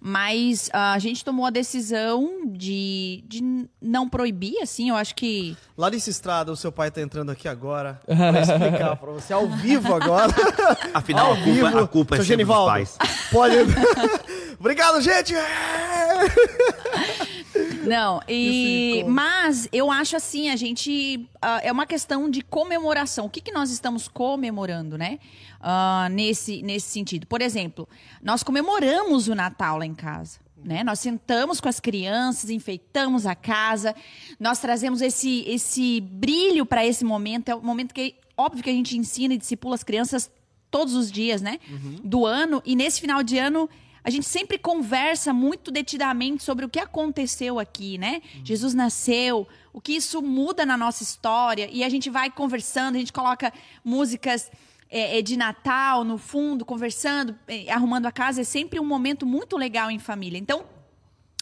[0.00, 5.56] Mas ah, a gente tomou a decisão de, de não proibir, assim, eu acho que.
[5.76, 9.92] Larissa Estrada, o seu pai tá entrando aqui agora pra explicar pra você ao vivo
[9.92, 10.32] agora.
[10.94, 11.78] Afinal, Ao a culpa, vivo.
[11.78, 12.96] a culpa é Seu sempre dos Genivaldo, pais.
[13.32, 13.56] Pode.
[14.60, 15.34] Obrigado, gente!
[17.82, 19.04] Não, e.
[19.08, 21.28] Mas eu acho assim, a gente.
[21.40, 23.26] ah, é uma questão de comemoração.
[23.26, 25.18] O que, que nós estamos comemorando, né?
[25.60, 27.26] Ah, nesse, nesse sentido.
[27.26, 27.88] Por exemplo,
[28.22, 30.40] nós comemoramos o Natal lá em casa.
[30.64, 30.84] Né?
[30.84, 33.96] Nós sentamos com as crianças, enfeitamos a casa,
[34.38, 37.48] nós trazemos esse, esse brilho para esse momento.
[37.48, 40.30] É o momento que, óbvio, que a gente ensina e discipula as crianças
[40.70, 41.58] todos os dias, né?
[42.02, 42.62] Do ano.
[42.64, 43.68] E nesse final de ano,
[44.04, 48.20] a gente sempre conversa muito detidamente sobre o que aconteceu aqui, né?
[48.44, 51.68] Jesus nasceu, o que isso muda na nossa história.
[51.70, 53.52] E a gente vai conversando, a gente coloca
[53.84, 54.50] músicas
[54.90, 58.40] é, é, de Natal no fundo, conversando, é, arrumando a casa.
[58.40, 60.38] É sempre um momento muito legal em família.
[60.38, 60.64] Então,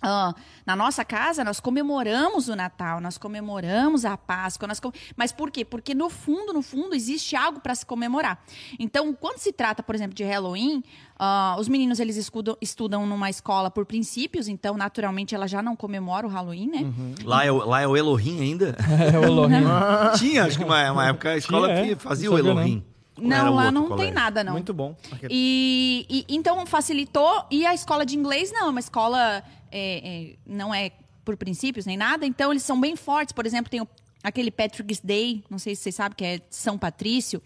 [0.02, 0.34] ah,
[0.66, 5.50] na nossa casa, nós comemoramos o Natal, nós comemoramos a Páscoa, nós com- mas por
[5.50, 5.64] quê?
[5.64, 8.42] Porque no fundo, no fundo, existe algo para se comemorar.
[8.78, 10.82] Então, quando se trata, por exemplo, de Halloween,
[11.18, 15.76] ah, os meninos eles escudam- estudam numa escola por princípios, então, naturalmente, ela já não
[15.76, 16.92] comemora o Halloween, né?
[17.24, 18.76] Lá é, o- lá é o Elohim ainda?
[19.14, 19.64] É o Elohim.
[20.18, 21.96] Tinha, acho que uma, uma época a escola Tinha, é.
[21.96, 22.84] fazia Não o Elohim.
[22.84, 24.14] Era Não, lá não tem colégio?
[24.14, 24.52] nada, não.
[24.52, 24.96] Muito bom.
[25.28, 27.44] E, e- então facilitou.
[27.50, 30.90] E a escola de inglês não, é uma escola é, é, não é
[31.24, 32.24] por princípios nem nada.
[32.26, 33.32] Então eles são bem fortes.
[33.32, 33.88] Por exemplo, tem o-
[34.22, 37.42] aquele Patrick's Day, não sei se vocês sabem que é São Patrício.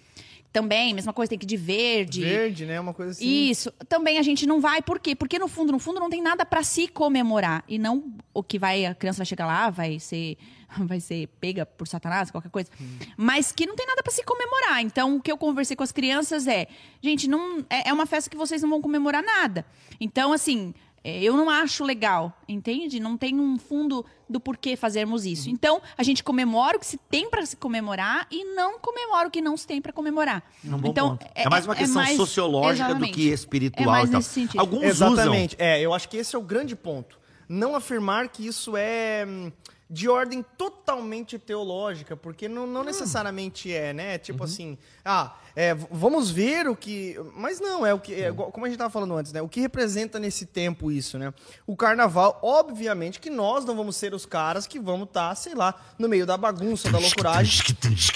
[0.52, 2.20] Também, mesma coisa, tem que ir de verde.
[2.20, 2.78] Verde, né?
[2.78, 3.26] Uma coisa assim.
[3.26, 3.72] Isso.
[3.88, 5.16] Também a gente não vai, por quê?
[5.16, 7.64] Porque no fundo, no fundo, não tem nada para se comemorar.
[7.68, 10.38] E não o que vai, a criança vai chegar lá, vai ser,
[10.86, 12.70] vai ser pega por Satanás, qualquer coisa.
[13.16, 14.80] Mas que não tem nada para se comemorar.
[14.82, 16.66] Então, o que eu conversei com as crianças é,
[17.02, 19.64] gente, não é, é uma festa que vocês não vão comemorar nada.
[20.00, 20.74] Então, assim,
[21.06, 22.98] é, eu não acho legal, entende?
[22.98, 25.50] Não tem um fundo do porquê fazermos isso.
[25.50, 29.30] Então, a gente comemora o que se tem para se comemorar e não comemora o
[29.30, 30.42] que não se tem para comemorar.
[30.66, 31.26] É um bom então, ponto.
[31.34, 33.12] É, mais uma questão mais- sociológica do exatamente.
[33.12, 34.58] que espiritual É mais nesse sentido.
[34.58, 35.54] Alguns Exatamente.
[35.58, 37.18] É, eu acho que esse é o grande ponto.
[37.46, 39.52] Não afirmar que isso é hum,
[39.94, 44.18] de ordem totalmente teológica, porque não, não necessariamente é, né?
[44.18, 47.16] Tipo assim, ah, é, vamos ver o que.
[47.36, 48.12] Mas não, é o que.
[48.12, 49.40] é como a gente estava falando antes, né?
[49.40, 51.32] O que representa nesse tempo isso, né?
[51.64, 55.72] O carnaval, obviamente que nós não vamos ser os caras que vamos estar, sei lá,
[55.96, 57.64] no meio da bagunça, da loucuragem.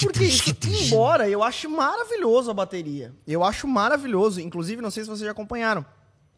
[0.01, 3.15] Porque isso, embora eu acho maravilhoso a bateria.
[3.25, 4.41] Eu acho maravilhoso.
[4.41, 5.87] Inclusive, não sei se vocês já acompanharam.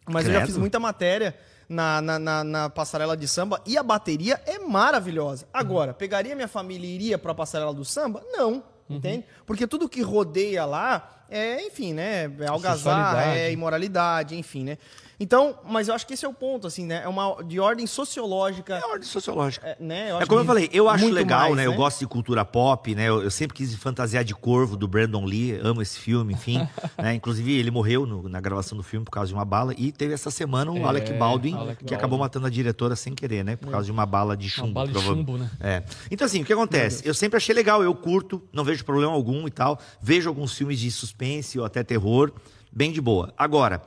[0.06, 0.48] Mas eu já Credo.
[0.48, 1.34] fiz muita matéria
[1.70, 5.46] na, na, na, na passarela de samba e a bateria é maravilhosa.
[5.54, 8.20] Agora, pegaria minha família e iria pra passarela do samba?
[8.32, 8.64] Não.
[8.88, 9.24] Entende?
[9.46, 12.24] Porque tudo que rodeia lá é, enfim, né?
[12.40, 14.78] É algazarra, é imoralidade, enfim, né?
[15.22, 17.02] Então, mas eu acho que esse é o ponto, assim, né?
[17.04, 19.66] É uma de ordem sociológica, É ordem sociológica.
[19.66, 20.08] é, né?
[20.08, 21.66] É acho como eu falei, eu acho legal, mais, né?
[21.66, 23.04] Eu gosto de cultura pop, né?
[23.08, 26.66] Eu, eu sempre quis fantasiar de Corvo, do Brandon Lee, amo esse filme, enfim.
[26.96, 27.12] né?
[27.14, 29.74] Inclusive, ele morreu no- na gravação do filme por causa de uma bala.
[29.76, 31.94] E teve essa semana o É, Alec Baldwin, Alec que Baldwin.
[31.96, 33.56] acabou matando a diretora sem querer, né?
[33.56, 34.68] Por causa de uma bala de chumbo.
[34.68, 35.50] Uma bala de chumbo, né?
[35.60, 35.82] É.
[36.10, 37.06] Então, assim, o que acontece?
[37.06, 39.78] Eu sempre achei legal, eu curto, não vejo problema algum e tal.
[40.00, 42.32] Vejo alguns filmes de suspense ou até terror,
[42.72, 43.34] bem de boa.
[43.36, 43.82] Agora,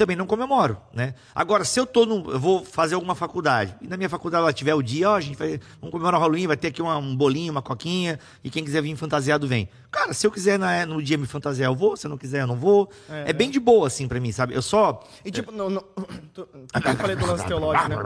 [0.00, 1.14] também não comemoro, né?
[1.34, 4.52] Agora, se eu tô num, eu vou fazer alguma faculdade, e na minha faculdade ela
[4.52, 6.96] tiver o dia, ó, a gente vai, vamos comemorar o Halloween, vai ter aqui uma-
[6.96, 9.68] um bolinho, uma coquinha, e quem quiser vir fantasiado vem.
[9.90, 12.40] Cara, se eu quiser na- no dia me fantasiar, eu vou, se eu não quiser,
[12.42, 12.88] eu não vou.
[13.26, 14.54] É, bem de boa, assim, pra mim, sabe?
[14.54, 15.00] Eu só...
[15.24, 15.84] E tipo, não, não,
[16.32, 17.96] tu, eu falei do lance teológico, né?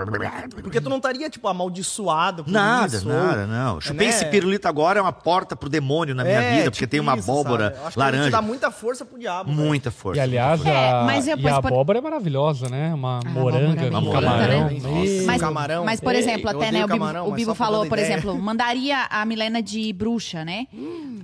[0.63, 3.07] Porque tu não estaria, tipo, amaldiçoado por Nada, isso.
[3.09, 3.81] nada, ou- não.
[3.81, 4.13] Chupei né?
[4.15, 7.01] esse pirulito agora é uma porta pro demônio na minha É, vida, porque tipo tem
[7.01, 8.31] uma isso, abóbora gente laranja.
[8.31, 9.51] dá muita força pro diabo.
[9.53, 10.19] Muita força.
[10.19, 10.65] E aliás.
[10.65, 12.93] É, a, mas e a por- abóbora é maravilhosa, né?
[12.95, 14.65] Uma A moranga é com camarão.
[14.67, 14.79] né?
[14.83, 15.27] Meu.
[15.27, 15.85] Mas, camarão.
[15.85, 18.15] mas, por Ei, exemplo, eu até, né, o Bibo, camarão, o Bibo falou, por ideia.
[18.15, 20.67] exemplo, mandaria a Milena de bruxa, né?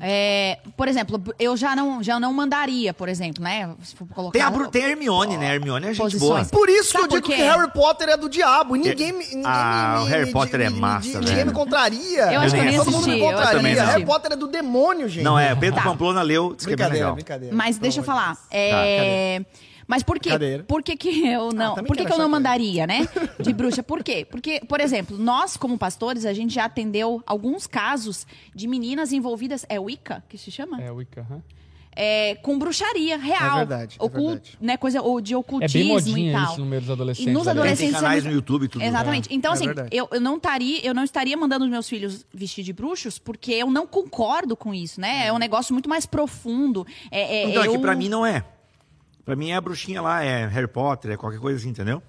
[0.03, 3.71] É, por exemplo, eu já não, já não mandaria, por exemplo, né?
[3.83, 5.51] Se for colocar Tem a, um- tem a Hermione, né?
[5.51, 6.49] A Hermione é gente Posições.
[6.51, 6.59] boa.
[6.61, 7.43] Por isso Sabe que eu digo que?
[7.43, 8.77] Harry Potter é do diabo.
[8.77, 11.25] E ninguém, me- ninguém Ah, me, o Harry me- Potter é massa, velho.
[11.29, 12.33] Ninguém me contraria.
[12.33, 13.85] Eu acho que eu nem Todo mundo me contraria.
[13.85, 14.05] Harry.
[14.05, 15.25] Potter é do demônio, gente.
[15.25, 15.83] Não, é, Pedro Tá.
[15.89, 17.55] Pamplona leu, é Brincadeira, brincadeira.
[17.55, 18.37] Mas deixa eu falar.
[18.51, 19.43] É,
[19.91, 20.31] Mas por quê?
[20.69, 22.29] Por que, que eu não, Ah, por que, que eu não é.
[22.29, 23.09] mandaria, né?
[23.43, 23.83] De bruxa.
[23.83, 24.25] Por quê?
[24.31, 28.25] Porque, por exemplo, nós, como pastores, a gente já atendeu alguns casos
[28.55, 29.67] de meninas envolvidas.
[29.69, 30.81] É Wicca que se chama?
[30.81, 31.43] É, Wicca, aham.
[31.97, 33.57] É, com bruxaria real.
[33.57, 34.59] É verdade, é Ocult- verdade.
[34.61, 36.53] Né, coisa ou de É ocultismo bem e tal.
[36.53, 37.29] isso no meio dos adolescentes.
[37.29, 37.59] E nos aliás.
[37.59, 38.85] adolescentes- Tem canais é no YouTube e tudo.
[38.85, 39.29] Exatamente.
[39.35, 42.63] Então, É assim, eu, eu não estaria, eu não estaria mandando os meus filhos vestir
[42.63, 45.27] de bruxos porque eu não concordo com isso, né?
[45.27, 46.87] É um negócio muito mais profundo.
[47.11, 47.73] É, é, Então, é eu...
[47.73, 48.45] que pra mim não é.
[49.31, 52.03] Pra mim é a bruxinha lá, é Harry Potter, é qualquer coisa assim, entendeu?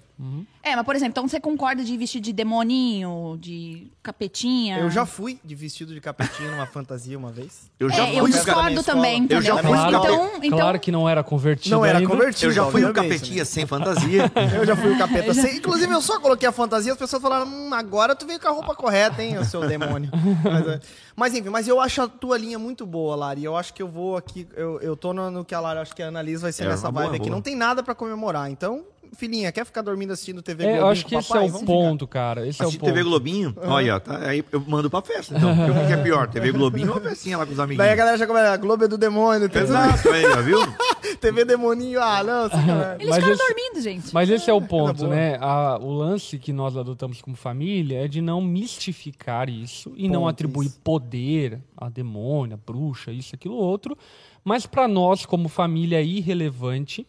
[0.62, 4.78] É, mas por exemplo, então você concorda de vestir de demoninho, de capetinha?
[4.78, 7.70] Eu já fui de vestido de capetinho numa fantasia uma vez.
[7.80, 9.38] Eu já É, eu fui cara, discordo também, entendeu?
[9.38, 10.46] Eu já fui então, capeta.
[10.46, 12.08] então, Claro que não era convertido Não era ainda.
[12.10, 12.46] convertido.
[12.50, 14.22] Eu já fui o obviamente, capetinha sem fantasia.
[14.34, 14.52] né?
[14.58, 15.34] Eu já fui o capeta.
[15.34, 18.48] sem- Inclusive, eu só coloquei a fantasia, as pessoas falaram, hum, agora tu veio com
[18.48, 20.10] a roupa correta, hein, o seu demônio.
[20.44, 20.80] mas, é.
[21.16, 23.44] Mas, enfim, mas eu acho a tua linha muito boa, Lari.
[23.44, 25.94] Eu acho que eu vou aqui, eu, eu tô no, no que a Lari, acho
[25.94, 27.24] que a Analisa vai ser É, nessa uma boa, vibe aqui.
[27.28, 27.34] boa.
[27.34, 28.84] Não tem nada pra comemorar, então...
[29.14, 31.46] Filhinha, quer ficar dormindo assistindo TV É, eu Globinho acho com que esse papai?
[31.46, 32.48] é o ponto, cara.
[32.48, 32.88] Esse é o Assistir ponto.
[32.92, 35.54] TV Globinho, olha, ó, tá, aí eu mando pra festa, então.
[35.54, 37.64] Porque o que é pior, TV Globinho ou a festinha lá com os ficar.
[37.64, 37.84] amiguinhos?
[37.86, 40.58] Daí a galera já começa, a Globo é do demônio, tem Exato, aí, ó, viu?
[41.20, 42.94] TV demoninho, ah, não, sacanagem.
[43.00, 44.14] Eles Mas ficaram esse- dormindo, gente.
[44.14, 45.36] Mas esse é o ponto, né?
[45.40, 50.26] A- o lance que nós adotamos como família é de não mistificar isso e não
[50.26, 50.80] atribuir isso.
[50.82, 53.96] poder a demônio, a bruxa, isso, aquilo, outro.
[54.42, 57.06] Mas para nós, como família é irrelevante,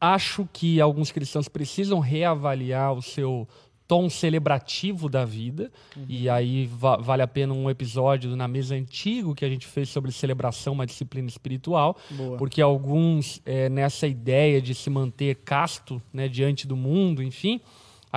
[0.00, 3.48] acho que alguns cristãos precisam reavaliar o seu
[3.88, 5.70] tom celebrativo da vida.
[6.08, 9.88] E aí va- vale a pena um episódio na mesa antigo que a gente fez
[9.88, 11.96] sobre celebração, uma disciplina espiritual.
[12.10, 12.36] Boa.
[12.36, 17.60] Porque alguns, é, nessa ideia de se manter casto né, diante do mundo, enfim,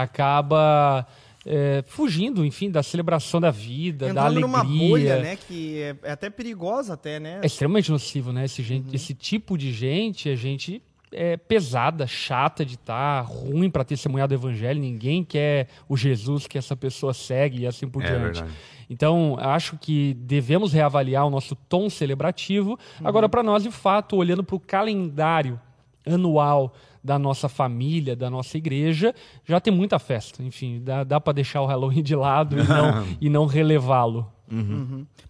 [0.04, 1.06] acaba
[1.46, 4.48] é, fugindo, enfim, da celebração da vida, da Entrando alegria.
[4.48, 7.40] numa bolha, né, que é, é até perigosa até, né?
[7.42, 8.46] É extremamente nocivo, né?
[8.46, 8.68] Esse, Uhum.
[8.68, 14.28] gente, esse tipo de gente é gente é, pesada, chata de estar, ruim para testemunhar
[14.28, 14.80] do evangelho.
[14.80, 18.22] Ninguém quer o Jesus que essa pessoa segue e assim por É diante.
[18.22, 18.52] verdade.
[18.90, 22.72] Então, acho que devemos reavaliar o nosso tom celebrativo.
[22.72, 23.08] Uhum.
[23.08, 25.60] Agora, para nós, de fato, olhando para o calendário
[26.06, 29.14] anual da nossa família, da nossa igreja,
[29.46, 30.44] já tem muita festa.
[30.44, 34.30] Enfim, dá, dá para deixar o Halloween de lado e não, e não relevá-lo.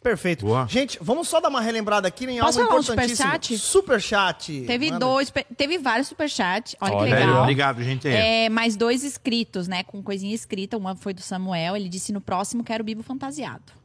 [0.02, 0.46] Perfeito.
[0.46, 0.66] Boa.
[0.68, 3.28] Gente, vamos só dar uma relembrada aqui em Posso algo falar um importantíssimo.
[3.28, 3.58] superchat?
[3.58, 4.64] Superchat.
[4.66, 5.06] Teve Manda.
[5.06, 6.76] dois, teve vários superchats.
[6.80, 7.42] Olha, Olha que aí, legal.
[7.42, 8.08] Obrigado, gente.
[8.08, 9.84] É, mais dois escritos, né?
[9.84, 10.78] Com coisinha escrita.
[10.78, 11.76] Uma foi do Samuel.
[11.76, 13.79] Ele disse: no próximo quero Bibo fantasiado.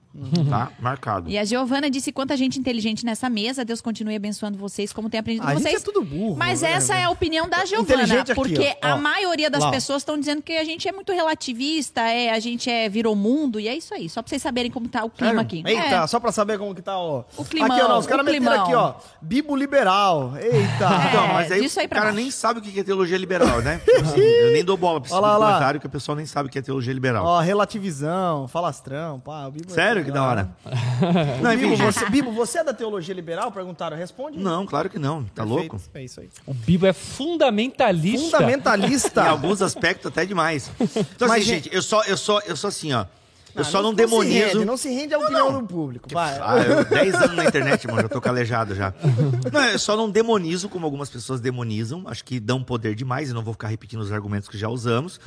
[0.48, 1.28] Tá marcado.
[1.28, 3.64] E a Giovana disse: quanta gente inteligente nessa mesa.
[3.64, 5.82] Deus continue abençoando vocês, como tem aprendido A com gente vocês.
[5.82, 6.36] é tudo burro.
[6.36, 6.72] Mas né?
[6.72, 8.88] essa é a opinião da Giovana, aqui, porque ó.
[8.88, 12.30] Ó, a maioria das lá, pessoas estão dizendo que a gente é muito relativista, é,
[12.30, 14.08] a gente é virou mundo, e é isso aí.
[14.08, 15.40] Só pra vocês saberem como tá o clima Sério?
[15.40, 15.62] aqui.
[15.66, 16.06] Eita, É.
[16.06, 17.24] só pra saber como que tá, ó.
[17.36, 18.64] O climão, Aqui, ó, não, os o caras meteram climão.
[18.64, 18.94] aqui, ó.
[19.20, 20.34] Bibo liberal.
[20.36, 20.54] Eita.
[21.04, 21.08] É.
[21.08, 22.16] Então, mas aí aí o cara baixo.
[22.16, 23.80] nem sabe o que é teologia liberal, né?
[24.00, 25.46] Assim, eu nem dou bola pra esse lá, lá.
[25.46, 27.24] comentário que a pessoa nem sabe o que é teologia liberal.
[27.24, 29.46] Ó, relativizão, falastrão, pá.
[29.46, 30.03] o Bibo é Sério?
[30.04, 30.48] Que da hora.
[31.42, 33.50] Não, enfim, Bibo você, Bibo, você é da teologia liberal?
[33.50, 34.38] Perguntaram, responde.
[34.38, 35.24] Não, claro que não.
[35.24, 35.72] Tá Perfeito.
[35.72, 35.80] louco?
[35.94, 36.28] É isso aí.
[36.46, 38.36] O Bibo é fundamentalista.
[38.38, 39.22] Fundamentalista.
[39.24, 40.70] Em alguns aspectos até demais.
[41.14, 43.04] Então, Mas, assim, gente, eu só, eu só, eu só assim, ó.
[43.54, 44.46] Eu Ah, só não, Se demonizo.
[44.48, 46.08] rende, não se rende à opinião do público.
[46.12, 46.36] Vai.
[46.40, 48.92] Ah, eu 10 anos na internet, mano, já tô calejado já.
[49.52, 52.02] Não, eu só não demonizo como algumas pessoas demonizam.
[52.06, 55.20] Acho que dão poder demais, e não vou ficar repetindo os argumentos que já usamos.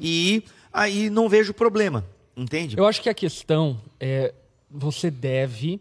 [0.00, 2.02] E aí não vejo problema,
[2.36, 2.76] entende?
[2.76, 4.34] Eu acho que a questão é
[4.70, 5.80] você deve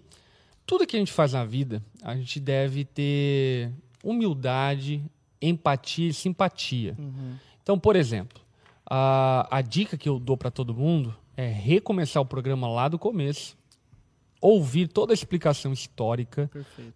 [0.66, 3.72] tudo que a gente faz na vida, a gente deve ter
[4.04, 5.04] humildade,
[5.42, 6.96] empatia e simpatia.
[7.62, 8.42] Então, por exemplo,
[8.90, 12.98] a, a dica que eu dou para todo mundo é recomeçar o programa lá do
[12.98, 13.58] começo,
[14.40, 16.50] ouvir toda a explicação histórica,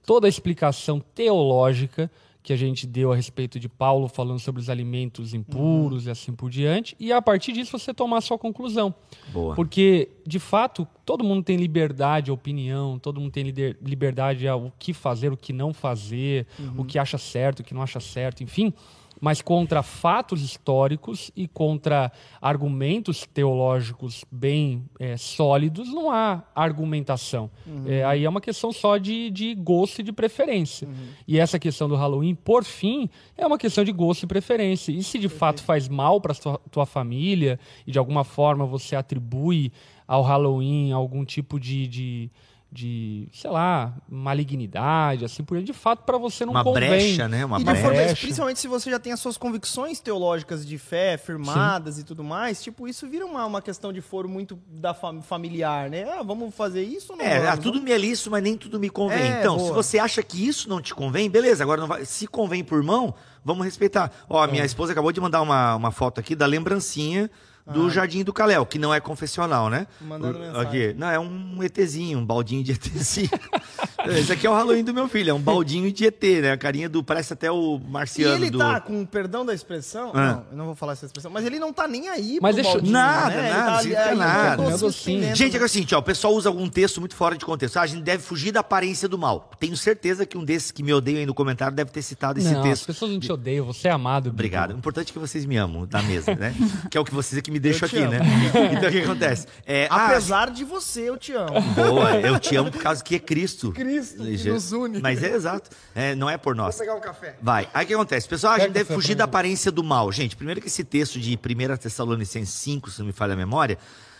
[0.05, 2.09] toda a explicação teológica
[2.47, 6.31] que a gente deu a respeito de Paulo falando sobre os alimentos impuros e assim
[6.31, 8.95] por diante, e a partir disso você tomar a sua conclusão.
[9.33, 9.53] Boa.
[9.53, 15.33] Porque, de fato, todo mundo tem liberdade opinião, todo mundo tem liberdade ao que fazer,
[15.33, 18.73] o que não fazer, o que acha certo, o que não acha certo, enfim.
[19.19, 22.11] Mas contra fatos históricos e contra
[22.41, 27.49] argumentos teológicos bem eh, sólidos, não há argumentação.
[27.85, 30.87] Eh, aí é uma questão só de, de gosto e de preferência.
[31.27, 34.91] E essa questão do Halloween, por fim, é uma questão de gosto e preferência.
[34.91, 38.95] E se de fato faz mal para tua, tua família e de alguma forma você
[38.95, 39.71] atribui
[40.07, 42.31] ao Halloween algum tipo de, de,
[42.71, 46.89] de, sei lá, malignidade, assim por diante, de fato para você não Uma convém.
[46.89, 47.45] brecha, né?
[47.45, 47.81] Uma E de brecha.
[47.81, 52.23] forma, principalmente se você já tem as suas convicções teológicas de fé firmadas e tudo
[52.23, 56.03] mais, tipo, isso vira uma, uma questão de foro muito da fam- familiar, né?
[56.19, 57.49] Ah, vamos fazer isso ou não É, vamos?
[57.53, 59.17] ah, tudo me é lícito, mas nem tudo me convém.
[59.31, 59.67] É, então, boa.
[59.69, 61.63] se você acha que isso não te convém, beleza.
[61.63, 63.13] Agora, não vai- se convém por mão,
[63.43, 64.11] vamos respeitar.
[64.29, 64.51] Ó, É.
[64.51, 67.29] minha esposa acabou de mandar uma, uma foto aqui da lembrancinha
[67.73, 69.87] do Jardim do Caléu, que não é confessional, né?
[70.01, 70.67] Mandando O- mensagem.
[70.67, 70.95] Aqui.
[70.97, 73.29] Não, é um ETzinho, um baldinho de ETzinho.
[74.07, 76.51] Esse aqui é o Halloween do meu filho, é um baldinho de ET, né?
[76.53, 77.03] A carinha do.
[77.03, 78.57] Parece até o E marciano ele do.
[78.57, 80.31] tá, com perdão da expressão, Ah.
[80.33, 82.63] não, eu não vou falar essa expressão, mas ele não tá nem aí Mas pro
[82.63, 83.47] deixa- Baldinho, Nada, né?
[83.47, 84.87] Ele nada, tá aí, nada.
[84.87, 85.35] estendendo.
[85.35, 87.77] Gente, é que assim, ó, o pessoal usa algum texto muito fora de contexto.
[87.77, 89.49] Ah, a gente deve fugir da aparência do mal.
[89.59, 92.49] Tenho certeza que um desses que me odeiam aí no comentário deve ter citado esse
[92.51, 92.85] Não, as texto.
[92.87, 94.29] pessoas não te odeiam, você é amado.
[94.29, 94.71] Obrigado.
[94.73, 96.55] O importante é que vocês me amam na mesa, né?
[96.89, 98.11] que é o que vocês é que me te aqui, amo.
[98.11, 98.19] né?
[98.77, 99.47] Então o que acontece?
[99.65, 101.59] É, ah, Apesar de você, eu te amo.
[101.75, 103.71] Boa, eu te amo por causa que é Cristo.
[103.71, 104.99] Cristo que nos une.
[105.01, 105.69] Mas é exato.
[105.95, 106.75] É, não é por nós.
[106.75, 107.35] Vou pegar um café.
[107.41, 107.67] Vai.
[107.73, 108.27] Aí o que acontece?
[108.27, 109.29] Pessoal, a gente Pega deve fugir da mim.
[109.29, 110.11] aparência do mal.
[110.11, 113.77] Gente, primeiro que esse texto de 1 Tessalonicenses 5, se não me falha a memória,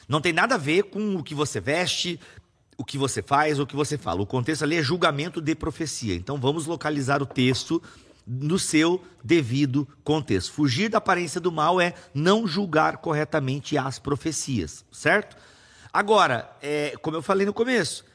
[0.08, 2.20] não tem nada a ver com o que você veste,
[2.78, 4.22] o que você faz ou o que você fala.
[4.22, 6.16] O contexto ali é julgamento de profecia.
[6.16, 7.82] Então vamos localizar o texto
[8.28, 10.52] no seu devido contexto.
[10.52, 15.38] Fugir da aparência do mal é não julgar corretamente as profecias, certo?
[15.94, 18.06] Agora, é, como eu falei no começo,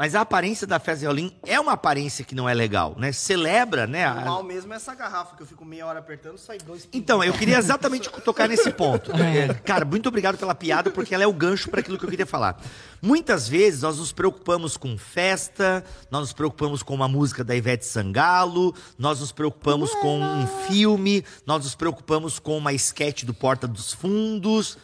[0.00, 3.12] mas a aparência da festa de Halloween é uma aparência que não é legal, né?
[3.12, 4.06] Celebra, né?
[4.06, 6.56] a- O mal mesmo é essa garrafa que eu fico meia hora apertando e sai
[6.56, 9.12] dois então, eu queria exatamente tocar nesse ponto.
[9.12, 12.08] É, Cara, muito obrigado pela piada, porque ela é o gancho para aquilo que eu
[12.08, 12.58] queria falar.
[13.02, 17.84] Muitas vezes nós nos preocupamos com festa, nós nos preocupamos com uma música da Ivete
[17.84, 23.68] Sangalo, nós nos preocupamos com um filme, nós nos preocupamos com uma esquete do Porta
[23.68, 24.78] dos Fundos.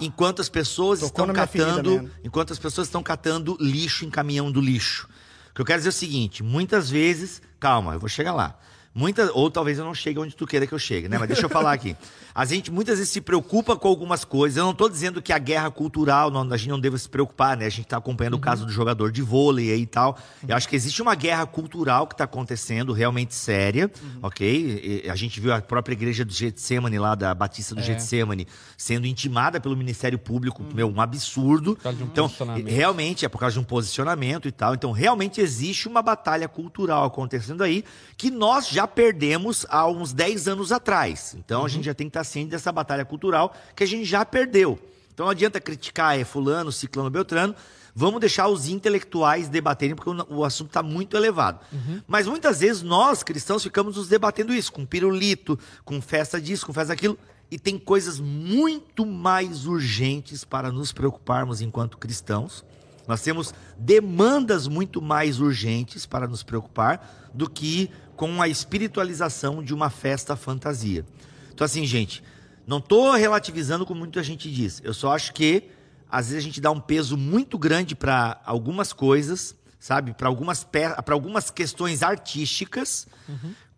[0.00, 4.60] Enquanto as pessoas estão ferida, catando, enquanto as pessoas estão catando lixo em caminhão do
[4.60, 5.08] lixo.
[5.50, 8.58] O que eu quero dizer é o seguinte: muitas vezes, calma, eu vou chegar lá.
[8.92, 11.16] Muitas, ou talvez eu não chegue onde tu queira que eu chegue, né?
[11.16, 11.96] Mas deixa eu falar aqui.
[12.34, 14.56] A gente muitas vezes se preocupa com algumas coisas.
[14.56, 17.56] Eu não estou dizendo que a guerra cultural, não, a gente não deve se preocupar,
[17.56, 17.66] né?
[17.66, 20.18] A gente está acompanhando o caso do jogador de vôlei aí e tal.
[20.46, 23.90] Eu acho que existe uma guerra cultural que está acontecendo, realmente séria,
[24.22, 25.02] ok?
[25.04, 29.06] E a gente viu a própria igreja do Getsemane lá, da Batista do Getsemane, sendo
[29.06, 31.76] intimada pelo Ministério Público, meu, um absurdo.
[31.76, 32.68] causa de um então, posicionamento.
[32.68, 34.74] realmente é por causa de um posicionamento e tal.
[34.74, 37.84] Então, realmente existe uma batalha cultural acontecendo aí
[38.16, 41.34] que nós já perdemos há uns 10 anos atrás.
[41.38, 44.24] Então, a gente já tem que estar ciente dessa batalha cultural que a gente já
[44.24, 44.78] perdeu.
[45.12, 47.54] Então, não adianta criticar é fulano, ciclano, beltrano.
[47.94, 51.60] Vamos deixar os intelectuais debaterem, porque o, o assunto está muito elevado.
[52.06, 56.72] Mas muitas vezes nós, cristãos, ficamos nos debatendo isso, com pirulito, com festa disso, com
[56.72, 57.18] festa daquilo.
[57.50, 62.64] E tem coisas muito mais urgentes para nos preocuparmos enquanto cristãos.
[63.08, 67.90] Nós temos demandas muito mais urgentes para nos preocupar do que
[68.20, 71.06] com a espiritualização de uma festa fantasia.
[71.54, 72.22] Então, assim, gente,
[72.66, 74.78] não estou relativizando como muita gente diz.
[74.84, 75.70] Eu só acho que,
[76.06, 80.12] às vezes, a gente dá um peso muito grande para algumas coisas, sabe?
[80.12, 83.08] Para algumas, pra algumas questões artísticas,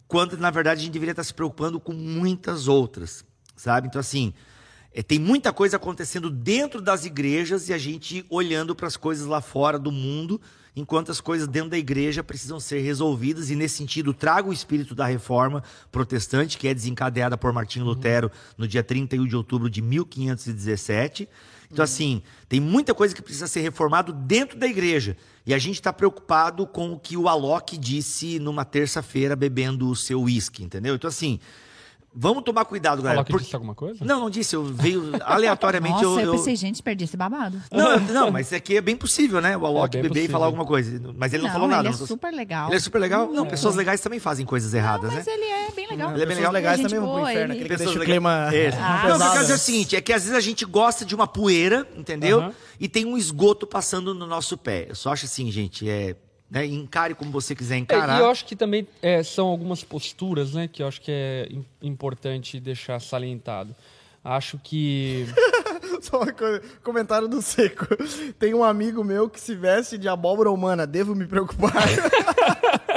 [0.09, 3.24] quando, na verdade, a gente deveria estar se preocupando com muitas outras,
[3.55, 3.86] sabe?
[3.86, 4.34] Então, assim,
[4.95, 9.26] é, tem muita coisa acontecendo dentro das igrejas e a gente olhando para as coisas
[9.26, 10.40] lá fora do mundo,
[10.76, 13.49] enquanto as coisas dentro da igreja precisam ser resolvidas.
[13.49, 18.30] E nesse sentido, trago o espírito da reforma protestante, que é desencadeada por Martinho Lutero
[18.57, 21.28] no dia 31 de outubro de 1517.
[21.70, 25.16] Então, assim, tem muita coisa que precisa ser reformado dentro da igreja.
[25.47, 29.97] E a gente está preocupado com o que o Alok disse numa terça-feira bebendo o
[29.97, 30.95] seu uísque, entendeu?
[30.95, 31.40] Então, assim,
[32.14, 33.16] vamos tomar cuidado, galera.
[33.16, 34.04] Falou que porque- disse alguma coisa?
[34.04, 34.54] não, não disse.
[34.56, 36.02] Eu veio aleatoriamente.
[36.02, 37.60] Nossa, eu, eu, eu- pensei, gente, perdi esse babado.
[37.70, 39.56] Não, não, mas é que é bem possível, né?
[39.56, 41.00] O Alok bem beber e falar alguma coisa.
[41.16, 41.88] Mas ele não, falou nada.
[41.88, 42.68] ele é não super legal.
[42.68, 43.28] Ele é super legal?
[43.32, 45.32] Não, pessoas legais também fazem coisas erradas, Mas né?
[45.32, 46.12] ele é bem legal.
[46.12, 46.52] Ele é bem legal.
[46.52, 48.68] legais Gente também vão pro boa, inferno, ele- Pessoas deixa o clima É.
[48.78, 50.40] Ah, não, o que eu quero dizer é o seguinte, é que às vezes a
[50.40, 52.40] gente gosta de uma poeira, entendeu?
[52.40, 52.52] Aham.
[52.80, 54.86] E tem um esgoto passando no nosso pé.
[54.88, 56.16] Eu só acho assim, gente, é...
[56.53, 56.66] Né?
[56.66, 58.18] Encare como você quiser É, encarar.
[58.18, 61.48] e eu acho que também é, são algumas posturas, né, que eu acho que é
[61.50, 63.74] im- importante deixar salientado.
[64.22, 65.26] Acho que
[66.03, 67.86] Só uma coisa, comentário do Seco.
[68.38, 71.72] Tem um amigo meu que se veste de abóbora humana, devo me preocupar?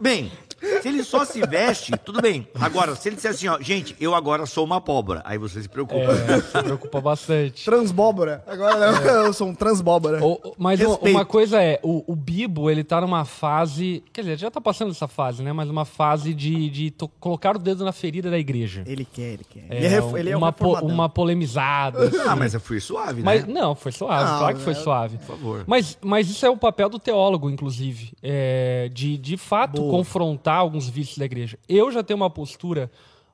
[0.00, 0.30] Bem,
[0.60, 2.46] se ele só se veste, tudo bem.
[2.54, 5.68] Agora, se ele disser assim, ó, gente, eu agora sou uma abóbora, aí você se
[5.68, 6.00] preocupa.
[6.12, 7.64] é, se preocupa bastante.
[7.64, 8.42] Transbóbora.
[8.46, 8.86] Agora
[9.26, 10.24] eu sou um transbóbora.
[10.24, 11.16] O- mas uma, Respeito.
[11.16, 14.02] uma coisa é, o, o Bibo, ele tá numa fase.
[14.12, 15.52] Quer dizer, já tá passando essa fase, né?
[15.52, 18.82] Mas uma fase de, de to- colocar o dedo na ferida da igreja.
[18.86, 19.64] Ele quer, ele quer.
[19.70, 22.04] É, ele é, ele é um uma, po- uma polemizada.
[22.08, 22.16] assim.
[22.26, 23.52] Ah, mas eu fui suave, Mas né?
[23.52, 25.18] não, foi suave, Não, claro que foi é- suave.
[25.18, 25.64] Por favor.
[25.66, 29.90] Mas, mas isso é o papel do teólogo, inclusive, é, de de fato Boa.
[29.90, 31.58] confrontar alguns vícios da igreja.
[31.68, 32.90] Eu já tenho uma postura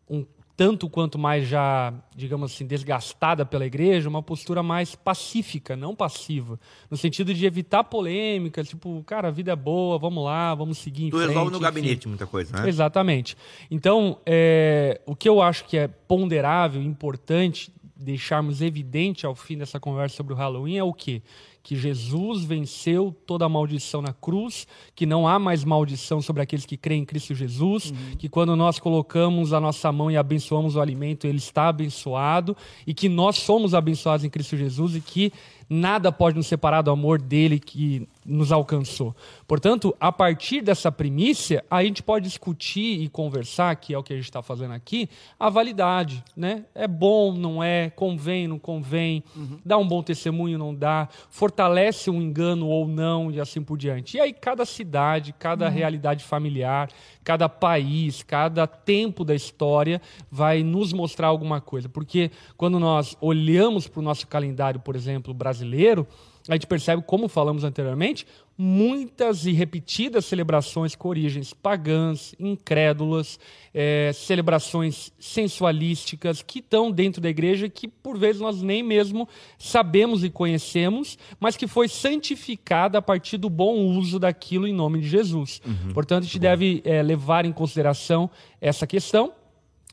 [0.09, 5.95] um tanto quanto mais já, digamos assim, desgastada pela igreja, uma postura mais pacífica, não
[5.95, 6.61] passiva,
[6.91, 11.07] no sentido de evitar polêmicas, tipo, cara, a vida é boa, vamos lá, vamos seguir
[11.07, 11.29] em Tu frente.
[11.29, 11.65] resolve no enfim.
[11.65, 12.69] gabinete muita coisa, né?
[12.69, 13.37] Exatamente.
[13.71, 19.81] Então, é, o que eu acho que é ponderável, importante deixarmos evidente ao fim dessa
[19.81, 21.23] conversa sobre o Halloween é o quê?
[21.63, 26.67] Que Jesus venceu toda a maldição na cruz, que não há mais maldição sobre aqueles
[26.67, 30.81] que creem em Cristo Jesus, que quando nós colocamos a nossa mão e abençoamos o
[30.81, 32.57] alimento, ele está abençoado,
[32.87, 35.33] e que nós somos abençoados em Cristo Jesus e que
[35.69, 39.15] nada pode nos separar do amor dele que nos alcançou.
[39.47, 44.13] Portanto, a partir dessa primícia, a gente pode discutir e conversar, que é o que
[44.13, 45.09] a gente está fazendo aqui,
[45.39, 46.23] a validade.
[46.37, 46.65] Né?
[46.75, 47.91] É bom, não é?
[47.91, 49.25] Convém, não convém?
[49.65, 51.09] Dá um bom testemunho, não dá?
[51.31, 54.17] Fortalece um engano ou não, e assim por diante.
[54.17, 56.89] E aí, cada cidade, cada realidade familiar,
[57.25, 60.01] cada país, cada tempo da história
[60.31, 61.89] vai nos mostrar alguma coisa.
[61.89, 66.07] Porque quando nós olhamos para o nosso calendário, por exemplo, brasileiro,
[66.49, 68.27] a gente percebe, como falamos anteriormente,
[68.59, 73.39] muitas e repetidas celebrações com origens pagãs, incrédulas,
[73.73, 79.29] eh, celebrações sensualísticas que estão dentro da igreja que por vezes nós nem mesmo
[79.59, 85.01] sabemos e conhecemos, mas que foi santificada a partir do bom uso daquilo em nome
[85.01, 85.61] de Jesus.
[85.95, 88.31] Portanto, a gente deve eh, levar em consideração
[88.61, 89.33] essa questão.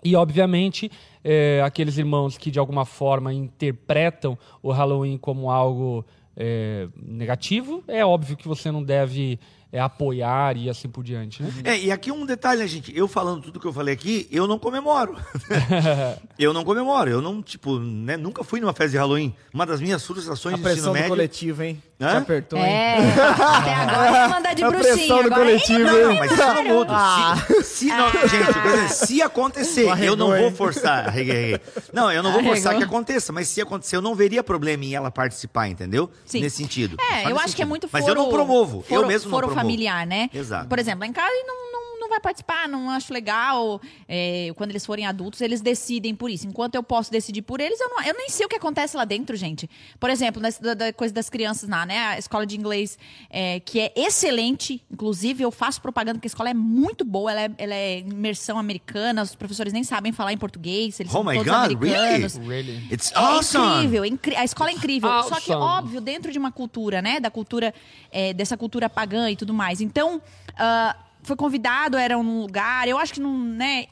[0.03, 0.89] E, obviamente,
[1.23, 6.05] eh, aqueles irmãos que de alguma forma interpretam o Halloween como algo
[6.39, 9.37] eh, negativo, é óbvio que você não deve
[9.73, 11.43] eh, apoiar e assim por diante.
[11.43, 11.51] Né?
[11.65, 12.97] É, e aqui um detalhe, né, gente?
[12.97, 15.17] Eu falando tudo que eu falei aqui, eu não comemoro.
[16.39, 17.09] eu não comemoro.
[17.09, 19.35] Eu não, tipo, né, nunca fui numa festa de Halloween.
[19.53, 21.09] Uma das minhas frustrações A de ensino pressão do médio.
[21.09, 21.83] coletivo, hein?
[22.01, 22.11] Hã?
[22.11, 22.65] Te apertou, hein?
[22.65, 25.15] É, até agora ia mandar de A bruxinha.
[25.15, 26.91] Agora, coletivo, hein, Não, mas isso não muda.
[26.93, 27.35] Ah.
[27.47, 31.07] Se, se não, gente, por exemplo, se acontecer, Arregou, eu não vou forçar.
[31.09, 31.61] Arreguei, arreguei.
[31.91, 34.95] Não, eu não vou forçar que aconteça, mas se acontecer, eu não veria problema em
[34.95, 36.09] ela participar, entendeu?
[36.25, 36.39] Sim.
[36.41, 36.95] Nesse sentido.
[37.11, 37.67] É, eu acho que é sentido.
[37.67, 38.81] muito Mas foro, eu não promovo.
[38.87, 39.61] Foro, eu mesmo não foro promovo.
[39.67, 40.29] familiar, né?
[40.33, 40.67] Exato.
[40.69, 43.79] Por exemplo, lá em casa não, não, não vai participar, não acho legal.
[44.07, 46.47] É, quando eles forem adultos, eles decidem por isso.
[46.47, 49.05] Enquanto eu posso decidir por eles, eu, não, eu nem sei o que acontece lá
[49.05, 49.69] dentro, gente.
[49.99, 51.97] Por exemplo, nessa- da, da coisa das crianças lá, né?
[51.99, 52.97] A escola de inglês,
[53.29, 54.83] é, que é excelente.
[54.91, 57.31] Inclusive, eu faço propaganda porque a escola é muito boa.
[57.31, 59.21] Ela é, ela é imersão americana.
[59.21, 60.99] Os professores nem sabem falar em português.
[60.99, 62.35] Eles Oh são my todos God, americanos.
[62.37, 62.87] Really?
[62.91, 63.75] It's É awesome.
[63.77, 65.09] incrível, é incri- a escola é incrível.
[65.23, 65.61] Só que, Awesome.
[65.61, 67.19] óbvio, dentro de uma cultura, né?
[67.19, 67.73] Da cultura,
[68.11, 69.81] é, dessa cultura pagã e tudo mais.
[69.81, 70.21] Então,
[70.57, 73.85] ah, foi convidado, era um lugar, eu acho que não, né?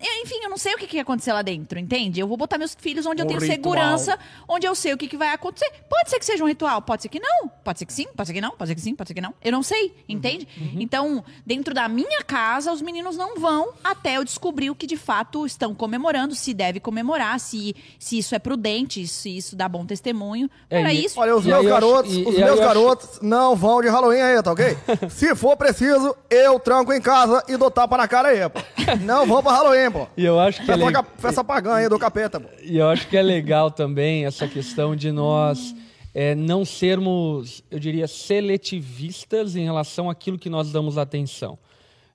[0.00, 2.20] Eu, enfim, eu não sei o que, que ia acontecer lá dentro, entende?
[2.20, 3.54] Eu vou botar meus filhos onde eu Um tenho ritual.
[3.56, 4.18] segurança,
[4.48, 5.70] onde eu sei o que, que vai acontecer.
[5.88, 7.48] Pode ser que seja um ritual, pode ser que não.
[7.64, 9.20] Pode ser que sim, pode ser que não, pode ser que sim, pode ser que
[9.20, 9.32] não.
[9.42, 10.46] Eu não sei, entende?
[10.78, 14.96] Então, dentro da minha casa, os meninos não vão até eu descobrir o que de
[14.96, 19.86] fato estão comemorando, se deve comemorar, se, se isso é prudente, se isso dá bom
[19.86, 20.50] testemunho.
[20.68, 22.38] É, Para e- isso, Olha, os E meus eu acho- garotos, e- os e meus
[22.38, 24.76] eu acho- garotos não vão de Halloween aí, tá ok?
[25.10, 28.60] Se for preciso, eu tranco em casa e dou tapa na cara aí, pô.
[29.02, 30.08] Não vão pra Halloween, pô.
[30.16, 32.48] E eu acho que é Festa, festa pagã aí do capeta, pô.
[32.62, 35.74] E eu acho que é legal também essa questão de nós
[36.14, 41.58] é, não sermos, eu diria, seletivistas em relação àquilo que nós damos atenção.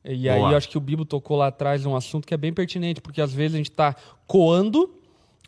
[0.03, 0.51] E aí Boa.
[0.51, 3.21] eu acho que o Bibo tocou lá atrás um assunto que é bem pertinente, porque
[3.21, 3.95] às vezes a gente está
[4.25, 4.96] coando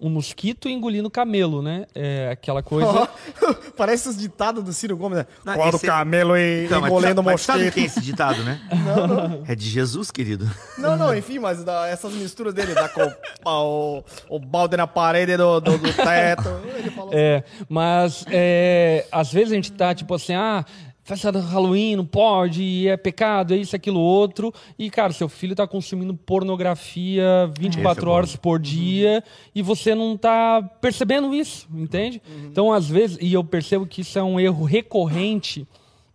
[0.01, 1.85] um mosquito engolindo camelo, né?
[1.93, 3.09] É aquela coisa.
[3.75, 5.25] Parece os ditados do Ciro Gomes, né?
[5.43, 7.73] Não, Quando o esse- camelo e Então, mas, engolendo mas sabe mosquito.
[7.73, 8.61] quem é esse ditado, né?
[9.47, 10.49] É de Jesus, querido.
[10.77, 13.11] Não, não, enfim, mas da- essas misturas dele, da co-
[13.45, 16.49] o, o balde na parede do, do, do teto.
[16.77, 20.63] Ele falou É, mas é, às vezes a gente tá tipo assim, ah,
[21.09, 24.53] festa do Halloween não pode, e é pecado, é isso, aquilo, outro.
[24.77, 28.11] E, cara, seu filho tá consumindo pornografia Esse 24 é bom.
[28.11, 29.23] horas por dia
[29.55, 32.21] e você não tá percebendo isso, entende?
[32.45, 35.67] Então, às vezes, e eu percebo que isso é um erro recorrente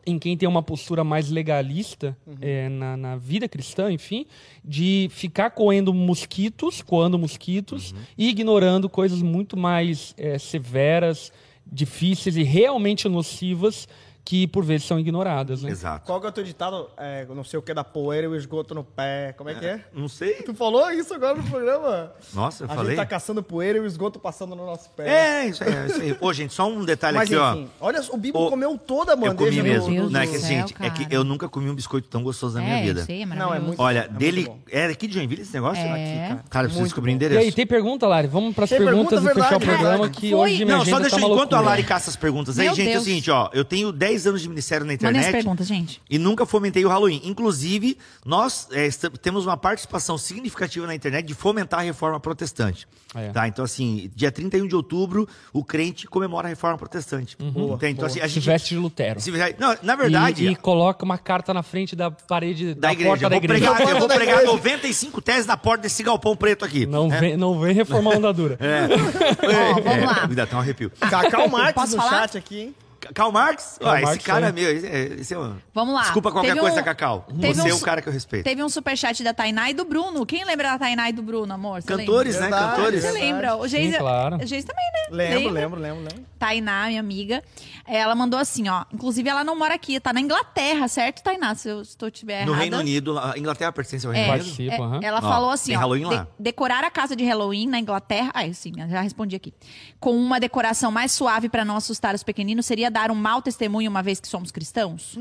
[0.06, 4.26] em quem tem uma postura mais legalista é, na, na vida cristã, enfim,
[4.64, 11.32] de ficar coendo mosquitos, coando mosquitos e ignorando coisas muito mais é, severas,
[11.66, 13.88] difíceis e realmente nocivas
[14.24, 15.62] que por vezes são ignoradas.
[15.62, 15.70] Né?
[15.70, 16.06] Exato.
[16.06, 16.88] Qual que é o teu ditado?
[16.96, 19.34] É, não sei o que da poeira e o esgoto no pé.
[19.36, 19.84] Como é que é?
[19.92, 20.34] Não sei.
[20.42, 22.10] Tu falou isso agora no programa?
[22.32, 22.92] Nossa, eu a falei.
[22.92, 25.08] gente tá caçando poeira e o esgoto passando no nosso pé.
[25.42, 26.16] É, isso aí, é isso aí.
[26.20, 29.14] Ô, gente, só um detalhe Mas aqui, enfim, olha, o Bibo Ô, comeu toda a
[29.14, 29.18] ó.
[29.18, 29.50] Eu bandeja.
[29.50, 29.90] comi no- mesmo.
[29.90, 32.22] Meu Deus Não, é que, céu, gente, é que eu nunca comi um biscoito tão
[32.22, 33.00] gostoso na minha é, vida.
[33.00, 34.44] eu sei, é Não, é muito- Olha, É muito dele.
[34.46, 34.58] bom.
[34.70, 35.82] É aqui de Joinville esse negócio?
[35.84, 35.90] É.
[35.92, 36.44] Aqui, cara.
[36.48, 37.14] Cara, eu preciso Muito descobrir o bom.
[37.14, 37.40] E endereço.
[37.42, 38.26] aí, tem pergunta, Lari?
[38.28, 41.16] Vamos para as Tem perguntas pergunta, e fechar o programa que hoje Não, só deixa
[41.18, 41.60] tá uma enquanto a.
[41.60, 43.50] Lari caça as perguntas aí, gente, é o seguinte, ó.
[43.52, 46.00] Eu tenho 10 10 anos de ministério na Mandem as internet perguntas, gente.
[46.08, 47.20] e nunca fomentei o Halloween.
[47.24, 48.88] Inclusive, nós é,
[49.20, 52.86] temos uma participação significativa na internet de fomentar a reforma protestante.
[53.14, 53.28] É.
[53.30, 53.46] Tá?
[53.46, 57.36] Então, assim, dia 31 de outubro, o crente comemora a reforma protestante.
[57.38, 57.92] Boa, Entende?
[57.92, 58.46] Então, assim, a Se gente.
[58.46, 59.20] veste de Lutero.
[59.20, 60.46] se Não, na verdade.
[60.46, 63.08] E, e coloca uma carta na frente da parede da da, igreja.
[63.10, 63.74] porta da eu vou igreja.
[63.74, 64.52] pregar, eu vou pregar igreja.
[64.52, 66.86] 95 teses na porta desse galpão preto aqui.
[66.86, 67.20] Não, É.
[67.20, 68.58] vem, não vem reformar a ondadura.
[69.42, 70.26] Ó, vamos lá.
[70.26, 70.90] Me dá até um arrepio.
[70.98, 72.10] Cacau Marques no falar?
[72.22, 72.74] chat aqui, hein?
[73.12, 73.78] Karl Marx?
[73.80, 74.48] Karl Ah, esse Marx, cara é.
[74.48, 74.70] é meu.
[74.76, 75.56] Esse, é- esse é um...
[75.74, 76.02] Vamos lá.
[76.02, 77.26] Desculpa qualquer Teve coisa, um- Cacau.
[77.40, 78.44] teve Você é um o su- cara que eu respeito.
[78.44, 80.24] Teve um superchat da Tainá e do Bruno.
[80.24, 81.82] Quem lembra da Tainá e do Bruno, amor?
[81.82, 82.42] Você Cantores, né?
[82.42, 82.58] lembra?
[82.58, 83.02] Verdade, Cantores.
[83.04, 83.56] Você lembra?
[83.56, 84.36] O Geis, claro.
[84.36, 85.00] o Geis também, né?
[85.10, 85.60] Lembro, Lembra?
[85.60, 86.24] lembro, lembro, lembro.
[86.38, 87.42] Tainá, minha amiga.
[87.86, 88.84] Ela mandou assim, ó.
[88.92, 91.54] Inclusive, ela não mora aqui, tá na Inglaterra, certo, Tainá?
[91.54, 92.60] Se eu estou tiver No errada.
[92.62, 94.44] Reino Unido, a Inglaterra pertence ao É, Reino Unido?
[94.44, 95.00] Participa, é, aham.
[95.02, 96.26] ela Ó, falou assim, tem ó, Halloween de- lá.
[96.38, 99.52] decorar a casa de Halloween na Inglaterra, ah, sim, já respondi aqui.
[100.00, 103.90] Com uma decoração mais suave para não assustar os pequeninos seria dar um mau testemunho
[103.90, 105.18] uma vez que somos cristãos?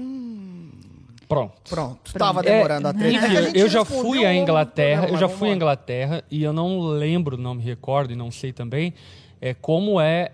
[1.27, 1.53] Pronto.
[1.67, 3.17] Pronto, tava É, demorando a treta.
[3.17, 5.53] É a enfim, gente eu já fui à Inglaterra, eu já fui à.
[5.53, 8.93] Inglaterra e eu não lembro, não me recordo e não sei também,
[9.41, 10.31] é, como é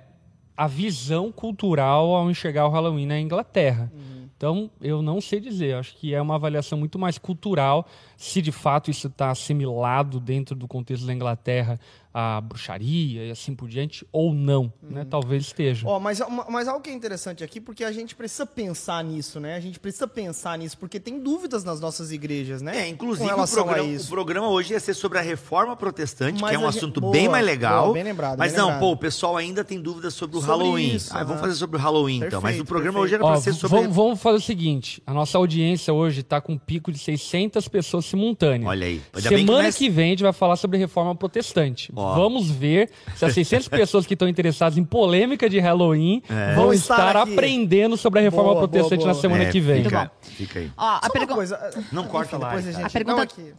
[0.58, 3.90] a visão cultural ao enxergar o Halloween na Inglaterra.
[3.94, 4.28] Uhum.
[4.36, 7.88] Então, eu não sei dizer, acho que é uma avaliação muito mais cultural,
[8.22, 11.80] se de fato isso está assimilado dentro do contexto da Inglaterra
[12.12, 15.06] a bruxaria e assim por diante, ou não, né?
[15.08, 15.88] Talvez esteja.
[15.88, 19.56] Ó, mas, mas algo que é interessante aqui, porque a gente precisa pensar nisso, né?
[19.56, 22.80] A gente precisa pensar nisso, porque tem dúvidas nas nossas igrejas, né?
[22.80, 26.56] É, inclusive o programa, o programa hoje ia ser sobre a reforma protestante, Mas que
[26.56, 27.84] é um gente- assunto boa, bem mais legal.
[27.84, 28.82] boa, bem lembrado, mas bem não, lembrado.
[28.82, 30.96] pô, o pessoal ainda tem dúvidas sobre o Sobre Halloween.
[30.96, 31.42] isso, ah, vamos aham.
[31.42, 32.42] fazer sobre o Halloween então.
[32.42, 33.06] Mas o Perfeito, programa perfeito.
[33.06, 33.78] hoje era Ó, pra ser sobre.
[33.82, 37.68] vamos, vamos fazer o seguinte: a nossa audiência hoje está com um pico de 600
[37.68, 38.70] pessoas simultâneas.
[38.70, 39.02] Olha aí.
[39.14, 41.92] Ainda que Semana nós- que vem a gente vai falar sobre reforma protestante.
[41.96, 42.16] Ó.
[42.16, 46.56] Vamos ver se as 600 pessoas que estão interessadas em polêmica de Halloween É.
[46.56, 47.34] vão estar, aqui.
[47.34, 49.14] aprendendo sobre a reforma Boa, boa, protestante boa.
[49.14, 49.84] na semana É, que vem.
[49.84, 50.10] Fica, bom.
[50.22, 50.72] fica aí.
[50.78, 51.88] Ó, a, pergu- coisa.
[51.92, 52.82] Não corta lá, a gente...
[52.82, 53.54] A pergunta- aqui.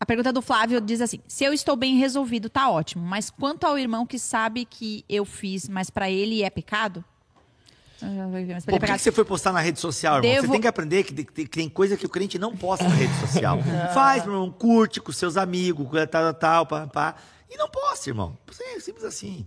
[0.00, 3.04] a pergunta do Flávio diz assim: se eu estou bem resolvido, tá ótimo.
[3.04, 7.02] Mas quanto ao irmão que sabe que eu fiz, mas pra ele é pecado?
[7.02, 7.87] Mas pra Pô, ele é
[8.72, 10.30] por que, que você foi postar na rede social, irmão?
[10.30, 12.84] Devo- Você tem que aprender que, tem- que tem coisa que o crente não posta
[12.88, 13.58] na rede social.
[13.94, 17.14] Faz, meu irmão, curte com seus amigos, tal, tal, tal, pá, pá.
[17.50, 18.36] E não posta, irmão.
[18.74, 19.46] É simples assim.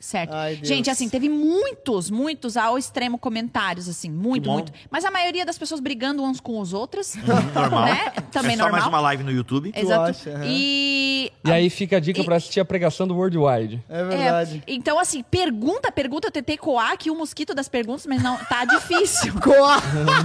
[0.00, 0.32] Certo.
[0.32, 0.58] Ai.
[0.62, 4.72] Gente, assim, teve muitos, muitos ao extremo comentários, assim, muito, muito.
[4.90, 7.16] Mas a maioria das pessoas brigando uns com os outros.
[7.54, 7.84] Normal.
[7.84, 8.10] Né?
[8.32, 8.80] Também é só normal.
[8.80, 9.72] mais uma live no YouTube.
[9.76, 10.10] Exato.
[10.10, 10.44] acha, aham.
[10.46, 11.30] E.
[11.44, 13.84] E aí fica a dica E- para assistir a pregação do Worldwide.
[13.90, 14.62] É é, verdade.
[14.66, 16.28] então, assim, pergunta, pergunta.
[16.28, 19.34] Eu tentei coar aqui o mosquito das perguntas, mas não, tá difícil.
[19.40, 19.76] Coa!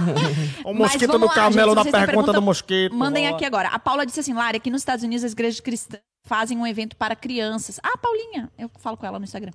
[0.64, 2.94] o mosquito do lá, camelo gente, da têm pergunta do pergunta, mosquito.
[2.94, 3.68] Mandem aqui agora.
[3.68, 6.94] A Paula disse assim, Lara, aqui nos Estados Unidos as igrejas cristãs fazem um evento
[6.96, 7.80] para crianças.
[7.82, 9.52] Ah, Paulinha, eu falo com ela no Instagram.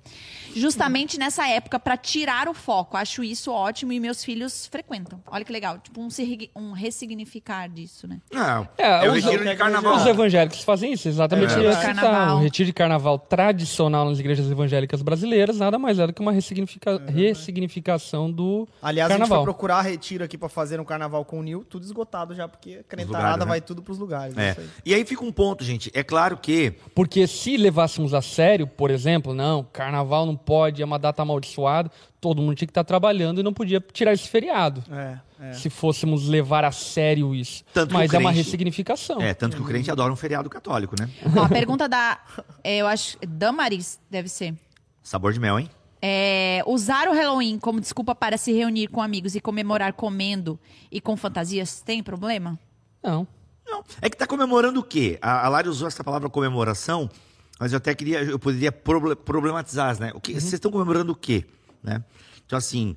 [0.54, 2.96] Justamente nessa época, para tirar o foco.
[2.96, 5.22] Acho isso ótimo e meus filhos frequentam.
[5.26, 5.78] Olha que legal.
[5.78, 6.08] Tipo, um,
[6.56, 8.18] um ressignificar disso, né?
[8.32, 9.96] Não, É, é o os- retiro de carnaval.
[9.96, 11.52] Os evangélicos fazem isso, exatamente.
[11.54, 11.72] É.
[11.82, 12.38] Carnaval.
[12.38, 16.32] O retiro de carnaval tradicional nas igrejas evangélicas brasileiras nada mais é do que uma
[16.32, 19.44] ressignifica- ressignificação do Aliás, a gente carnaval.
[19.44, 22.78] foi procurar retiro aqui pra fazer um carnaval com o Nil, tudo esgotado já, porque
[22.80, 23.46] a crentarada lugares, né?
[23.46, 24.36] vai tudo pros lugares.
[24.36, 24.54] é É.
[24.58, 24.68] aí.
[24.86, 25.90] E aí fica um ponto, gente.
[25.94, 30.84] É claro que Porque se levássemos a sério, por exemplo, não, carnaval não pode, é
[30.84, 31.90] uma data amaldiçoada,
[32.20, 34.82] todo mundo tinha que estar trabalhando e não podia tirar esse feriado.
[34.90, 35.52] É, é.
[35.54, 37.64] Se fôssemos levar a sério isso.
[37.74, 39.20] Tanto que Mas o é uma crente- ressignificação.
[39.20, 41.10] É, tanto que o crente adora um feriado católico, né?
[41.36, 42.20] Ó, a pergunta da.
[42.62, 43.16] é, eu acho.
[43.26, 44.54] Damaris, deve ser.
[45.02, 45.68] Sabor de mel, hein?
[46.00, 50.58] É, usar o Halloween como desculpa para se reunir com amigos e comemorar comendo
[50.90, 52.58] e com fantasias tem problema?
[53.02, 53.26] Não.
[53.66, 53.82] Não.
[54.00, 55.18] É que tá comemorando o quê?
[55.22, 57.08] A, a Lari usou essa palavra comemoração,
[57.58, 60.12] mas eu até queria, eu poderia proble- problematizar, né?
[60.14, 61.44] O que, Vocês estão comemorando o quê?
[61.82, 62.02] Né?
[62.44, 62.96] Então, assim,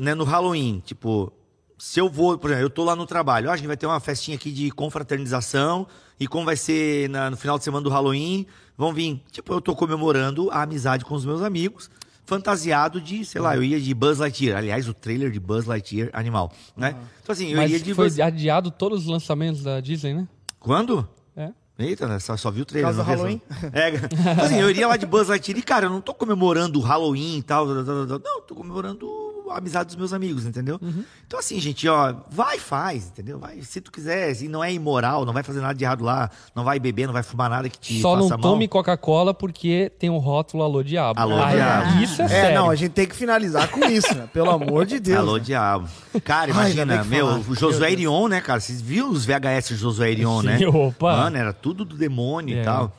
[0.00, 1.32] né, no Halloween, tipo,
[1.78, 3.86] se eu vou, por exemplo, eu tô lá no trabalho, ó, a gente vai ter
[3.86, 5.86] uma festinha aqui de confraternização,
[6.18, 9.60] e como vai ser na- no final de semana do Halloween, vão vir, tipo, eu
[9.60, 11.90] tô comemorando a amizade com os meus amigos,
[12.24, 14.58] fantasiado de, sei lá, eu ia de Buzz Lightyear.
[14.58, 16.96] Aliás, o trailer de Buzz Lightyear, animal, né?
[17.22, 18.20] Então, assim, eu Mas iria de foi Buzz...
[18.20, 20.28] adiado todos os lançamentos da Disney, né?
[20.58, 21.08] Quando?
[21.36, 21.50] É.
[21.78, 22.18] Eita, né?
[22.18, 22.94] só, só vi o trailer.
[22.94, 23.42] Causa não vi Halloween.
[23.72, 23.88] É,
[24.32, 26.82] então, assim, eu iria lá de Buzz Lightyear e, cara, eu não tô comemorando o
[26.82, 28.20] Halloween e tal, tal, tal, tal.
[28.24, 29.06] Não, tô comemorando
[29.52, 30.78] a amizade dos meus amigos, entendeu?
[30.80, 31.04] Uhum.
[31.26, 33.38] Então, assim, gente, ó, vai, faz, entendeu?
[33.38, 36.30] Vai, se tu quiser, se não é imoral, não vai fazer nada de errado lá,
[36.54, 38.52] não vai beber, não vai fumar nada que te Só não faça mal.
[38.52, 41.18] tome Coca-Cola porque tem o rótulo Alô Diabo.
[41.20, 42.02] Alô, Aí, Diabo.
[42.02, 42.58] Isso é, É, sério.
[42.58, 44.28] não, a gente tem que finalizar com isso, né?
[44.32, 45.18] Pelo amor de Deus.
[45.18, 45.40] Alô, né?
[45.44, 45.88] diabo.
[46.24, 47.92] Cara, Ai, imagina, que meu, o Josué.
[47.92, 48.60] Irion, né, cara?
[48.60, 50.66] Vocês viram os VHS de Josué Irion, Sim, né?
[50.68, 51.16] opa.
[51.16, 52.62] Mano, era tudo do demônio É.
[52.62, 52.92] e tal.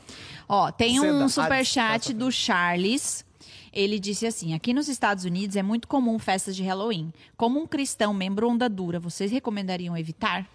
[0.48, 3.23] Ó, tem um superchat do Charles.
[3.74, 7.12] Ele disse assim: aqui nos Estados Unidos é muito comum festas de Halloween.
[7.36, 10.48] Como um cristão membro onda dura, vocês recomendariam evitar?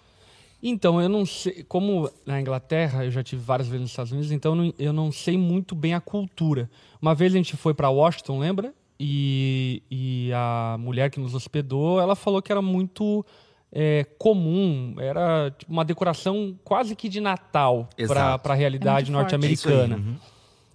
[0.63, 1.65] Então, eu não sei.
[1.65, 5.37] Como na Inglaterra, eu já tive várias vezes nos Estados Unidos, então eu não, sei
[5.37, 6.69] muito bem a cultura.
[7.01, 8.75] Uma vez a gente foi para Washington, lembra?
[8.99, 13.25] E, e a mulher que nos hospedou, ela falou que era muito
[13.73, 19.15] é, comum, era tipo, uma decoração quase que de Natal para a realidade É.
[19.15, 19.97] É norte-americana.
[19.97, 20.17] uhum.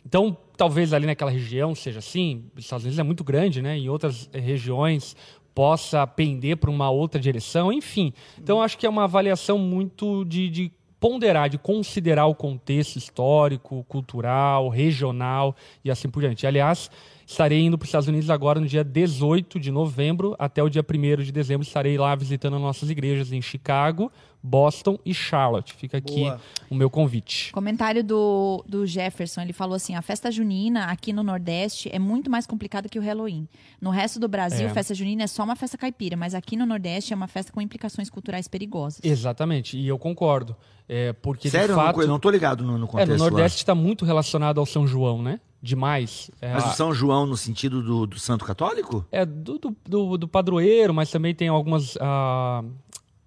[0.05, 3.77] Então, talvez ali naquela região seja assim, os Estados Unidos é muito grande, né?
[3.77, 5.13] Em outras eh, regiões
[5.53, 8.13] possa pender para uma outra direção, enfim.
[8.39, 13.83] Então, acho que é uma avaliação muito de, de ponderar, de considerar o contexto histórico,
[13.89, 15.53] cultural, regional
[15.83, 16.47] e assim por diante.
[16.47, 16.89] Aliás,
[17.27, 20.81] estarei indo para os Estados Unidos agora no dia 18 de novembro, até o dia
[20.81, 24.09] 1 de dezembro estarei lá visitando nossas igrejas em Chicago,
[24.45, 25.73] Boston e Charlotte.
[25.73, 26.41] Fica aqui Boa.
[26.69, 27.49] o meu convite.
[27.53, 32.29] Comentário do, do Jefferson, ele falou assim: a festa junina aqui no Nordeste é muito
[32.29, 33.47] mais complicada que o Halloween.
[33.79, 34.69] No resto do Brasil, É.
[34.73, 37.61] festa junina é só uma festa caipira, mas aqui no Nordeste é uma festa com
[37.61, 38.99] implicações culturais perigosas.
[39.03, 40.55] Exatamente, e eu concordo.
[40.89, 41.67] É, porque Sério?
[41.67, 43.29] de Eu não fato, Eu não tô ligado no, no É, contexto no lá.
[43.31, 45.39] Nordeste está muito relacionado ao São João, né?
[45.61, 46.29] Demais.
[46.41, 49.05] É, Mas o São João no sentido do, do santo católico?
[49.09, 52.61] é do, do, do- do padroeiro, mas também tem algumas, ah,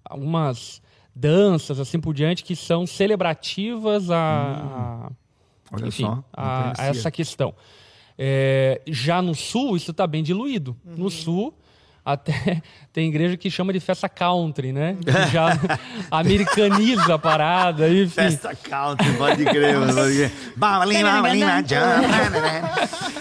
[0.05, 0.79] algumas
[1.17, 5.11] danças, assim por diante, que são celebrativas a, a-
[5.73, 6.23] Olha enfim, só.
[6.33, 7.53] a, a essa questão.
[8.17, 10.75] É, já no Sul, isso está bem diluído.
[10.85, 11.53] No Sul,
[12.05, 12.61] até
[12.93, 14.95] tem igreja que chama de festa country, né?
[15.03, 15.49] Que já
[16.09, 18.13] americaniza a parada, enfim.
[18.13, 19.77] Festa country, pode crer.
[19.77, 20.31] mano, pode crer.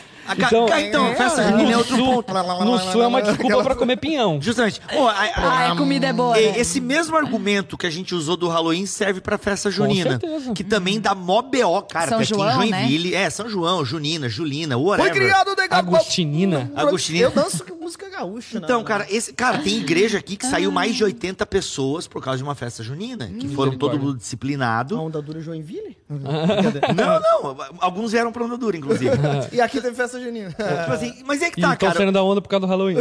[0.26, 2.34] Ca- Então- ca- então, festa junina é outro No Sul, ponto.
[2.64, 4.38] no Sul é uma desculpa para comer pinhão.
[4.42, 4.80] Justamente.
[4.80, 6.58] Pô, a- a- Ah, a comida é boa, né?
[6.58, 10.10] Esse mesmo argumento que a gente usou do Halloween serve pra festa junina.
[10.10, 10.52] certeza.
[10.52, 12.08] Que também dá mó BO, cara.
[12.08, 12.78] São aqui João, em né?
[12.80, 13.14] Joinville.
[13.14, 15.12] É, São João, Junina, Julina, whatever.
[15.12, 16.70] Foi criado o Dega- Agostinina.
[16.74, 17.24] Agostinina.
[17.26, 18.58] Eu danço com música gaúcha.
[18.58, 18.84] Então, né?
[18.86, 22.42] cara, esse, cara, tem igreja aqui que saiu mais de 80 pessoas por causa de
[22.42, 25.00] uma festa junina, que foram todo mundo A disciplinado.
[25.00, 25.96] onda dura Joinville?
[26.08, 27.20] Não,
[27.52, 29.10] não, alguns vieram pra onda dura, inclusive.
[29.52, 30.50] e aqui teve festa junina.
[30.50, 31.98] tipo assim, mas é que E tá, estão cara.
[31.98, 32.96] saindo da onda por causa do Halloween.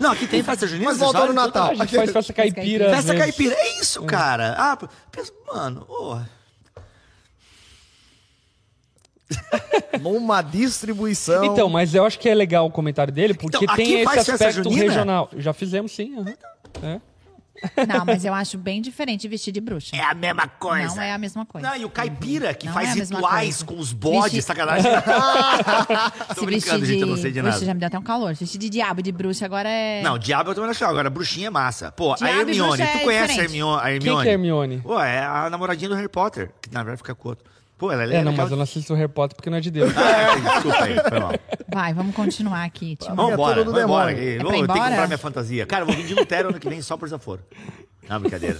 [0.00, 1.28] Não, aqui tem festa junina, Mas sabe?
[1.28, 1.70] no Natal.
[1.70, 2.90] A gente faz festa caipira.
[2.90, 3.18] Festa vezes.
[3.18, 4.54] caipira, é isso, cara.
[4.58, 4.78] Ah,
[5.52, 6.18] mano, ô,
[10.04, 11.44] Uma distribuição.
[11.44, 14.68] Então, mas eu acho que é legal o comentário dele, porque Então, tem esse aspecto
[14.68, 15.28] regional.
[15.36, 16.14] Já fizemos sim.
[16.18, 16.34] aham.
[16.82, 17.00] É.
[17.88, 19.96] Não, mas eu acho bem diferente vestir de bruxa.
[19.96, 20.94] é a mesma coisa.
[20.94, 21.68] Não é a mesma coisa.
[21.68, 24.88] Não, e o caipira, que Não faz é a rituais com os bodes, Vestir- sacanagem.
[26.36, 27.66] Tô brincando, gente, eu não sei de Bruxa nada.
[27.66, 28.32] já me deu até um calor.
[28.34, 30.00] Vestir de diabo e de bruxa agora é.
[30.02, 30.90] Não, diabo eu também acho legal.
[30.92, 31.90] Agora, bruxinha é massa.
[31.90, 33.40] Pô, a Diabo e Hermione, tu é conhece a diferente.
[33.40, 33.80] Hermione?
[33.82, 34.16] A Hermione?
[34.16, 34.78] Quem que é Hermione?
[34.78, 37.44] Pô, é a namoradinha do Harry Potter, que na verdade fica com outro.
[37.78, 38.34] Pô, ela é É, não, legal.
[38.44, 39.92] mas eu não assisto Harry Potter porque não é de Deus.
[39.96, 41.32] Ah, desculpa aí, foi mal.
[41.72, 42.98] Vai, vamos continuar aqui.
[43.14, 44.12] Vamos embora, vamos embora.
[44.12, 44.90] É Vou pra ir ter que embora?
[44.90, 45.64] comprar minha fantasia.
[45.66, 47.40] Cara, eu vou vir de Lutero ano que vem só por desaforo.
[48.08, 48.56] Não, brincadeira.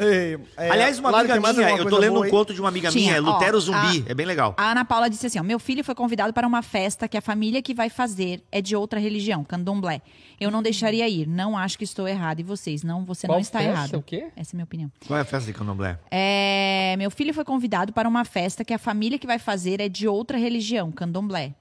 [0.00, 2.30] Ei, é, Aliás, uma Lari, amiga minha, eu tô lendo boa um aí?
[2.30, 4.04] conto de uma amiga Tinha, minha, é ó, Lutero Zumbi.
[4.06, 4.54] a- É bem legal.
[4.56, 7.20] A Ana Paula disse assim: ó, meu filho foi convidado para uma festa que a
[7.20, 10.00] família que vai fazer é de outra religião, candomblé.
[10.40, 12.40] Eu não deixaria ir, não acho que estou errado.
[12.40, 12.82] E vocês?
[12.82, 13.72] Não, você Qual não está festa?
[13.74, 13.94] errado.
[13.96, 14.28] O quê?
[14.36, 14.90] Essa é a minha opinião.
[15.06, 15.98] Qual é a festa de candomblé?
[16.10, 19.88] É, meu filho foi convidado para uma festa que a família que vai fazer é
[19.88, 21.52] de outra religião, candomblé.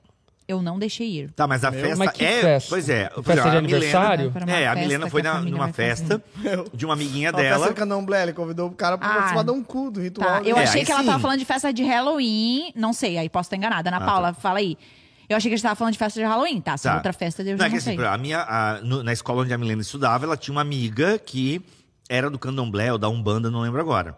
[0.50, 1.32] Eu não deixei ir.
[1.32, 2.42] Tá, mas a festa mas que é.
[2.42, 2.70] festa?
[2.72, 3.08] Pois é.
[3.24, 4.34] Festa de a Milena- aniversário?
[4.36, 6.20] Uma É, a Milena foi na- numa festa
[6.74, 7.68] de uma amiguinha Uma festa dela.
[7.70, 9.14] de candomblé, ele convidou o cara pra Ah.
[9.14, 10.28] participar de um cu, do ritual.
[10.28, 11.06] Tá, eu É, achei aí que ela sim.
[11.06, 12.72] tava falando de festa de Halloween.
[12.76, 13.90] Não sei, aí posso estar enganada.
[13.92, 14.76] Ana Ah, Paula, fala aí.
[15.30, 16.76] Eu achei que a gente tava falando de festa de Halloween, tá?
[16.78, 16.98] Se é Tá.
[16.98, 18.04] outra festa, eu Não, já é não que assim, sei.
[18.06, 21.62] a minha, a- no- na escola onde a Milena estudava, ela tinha uma amiga que
[22.10, 24.18] era do candomblé ou da Umbanda, não lembro agora.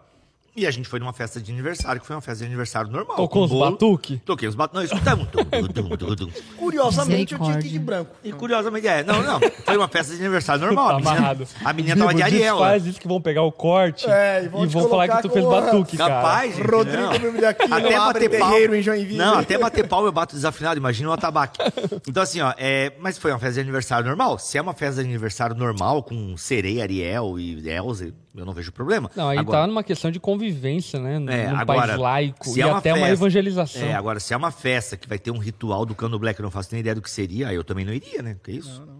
[0.54, 3.16] E a gente foi numa festa de aniversário, que foi uma festa de aniversário normal.
[3.16, 3.70] Tocou com os bolo.
[3.70, 4.20] batuque?
[4.22, 4.90] Toquei os batuques.
[4.90, 6.30] Não, tum, tum.
[6.58, 8.10] Curiosamente, eu tinha que ir de branco.
[8.22, 9.02] E curiosamente, é.
[9.02, 9.40] Não, não.
[9.64, 10.88] Foi uma festa de aniversário normal.
[10.88, 11.48] Tá a menina, amarrado.
[11.64, 12.60] a menina tava de Bibo, Ariela.
[12.60, 15.22] Faz isso que vão pegar o corte É, e e vão vão, te falar que
[15.22, 16.14] tu fez batuque, cara.
[16.16, 16.70] Capaz, gente.
[16.70, 17.18] Rodrigo não.
[17.18, 18.58] Bíblia aqui, Até bater pau.
[18.74, 19.16] em Joinville.
[19.18, 20.76] Não, até bater pau eu bato desafinado.
[20.76, 21.60] Imagina um atabaque.
[22.06, 24.38] Então, assim, ó, é, mas foi uma festa de aniversário normal.
[24.38, 28.72] Se é uma festa de aniversário normal, com sereia, Ariel e Elza, eu não vejo
[28.72, 29.10] problema.
[29.16, 31.18] Não, aí Agora- tá numa questão de convivência, né?
[31.18, 33.82] Num É, num agora, país laico se e é uma até uma festa- evangelização.
[33.82, 36.44] É, agora, se é uma festa que vai ter um ritual do Cano Black, eu
[36.44, 38.36] não faço nem ideia do que seria, aí eu também não iria, né?
[38.42, 38.80] Que isso?
[38.80, 38.92] Tá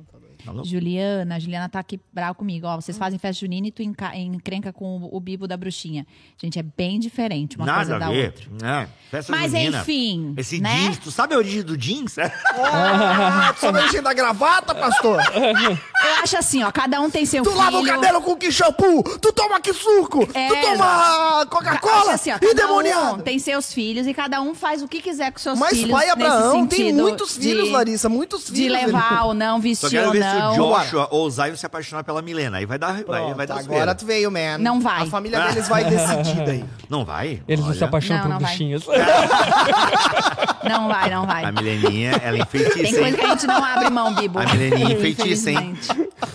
[0.50, 0.66] louco?
[0.68, 2.66] Juliana, a Juliana tá aqui brava comigo.
[2.66, 6.06] Ó, vocês fazem festa junina e tu enca- encrenca com o, o bibo da bruxinha.
[6.40, 8.26] Gente, é bem diferente uma coisa Nada a da ver.
[8.26, 8.68] outra.
[8.82, 9.80] É, festa Mas junina.
[9.80, 10.74] enfim, Esse né?
[10.76, 12.16] jeans, tu sabe a origem do jeans?
[12.74, 15.20] Ah, tu sabe a da gravata, pastor?
[15.34, 17.62] Eu acho assim, ó, cada um tem seu Tu filho.
[17.62, 19.02] lava o cabelo com que shampoo?
[19.20, 20.28] Tu toma que suco?
[20.34, 22.14] É, tu toma Coca-Cola?
[22.14, 23.16] assim, ó, e cada demoniado?
[23.16, 25.90] um tem seus filhos e cada um faz o que quiser com seus Mas filhos.
[25.90, 28.58] pai nesse Abraão tem muitos filhos, de- Larissa, muitos filhos.
[28.58, 30.54] De levar ou não, vestir ou se o.
[30.54, 32.58] Joshua ou o Zion se apaixonar pela Milena.
[32.58, 33.94] Aí vai dar, vai, Pronto, vai dar agora zoeira.
[33.94, 34.58] tu veio, man.
[34.58, 35.02] Não vai.
[35.02, 36.64] A família deles vai decidir daí.
[36.88, 37.42] Não vai?
[37.48, 38.50] Eles não se apaixonam Não, por não vai.
[38.50, 38.82] bichinhas.
[40.62, 41.44] Não vai, não vai.
[41.44, 43.14] A Mileninha, ela Tem enfeitiça, coisa hein?
[43.14, 44.38] que a gente não abre mão, Bibo.
[44.38, 45.76] A Mileninha enfeitiça, hein?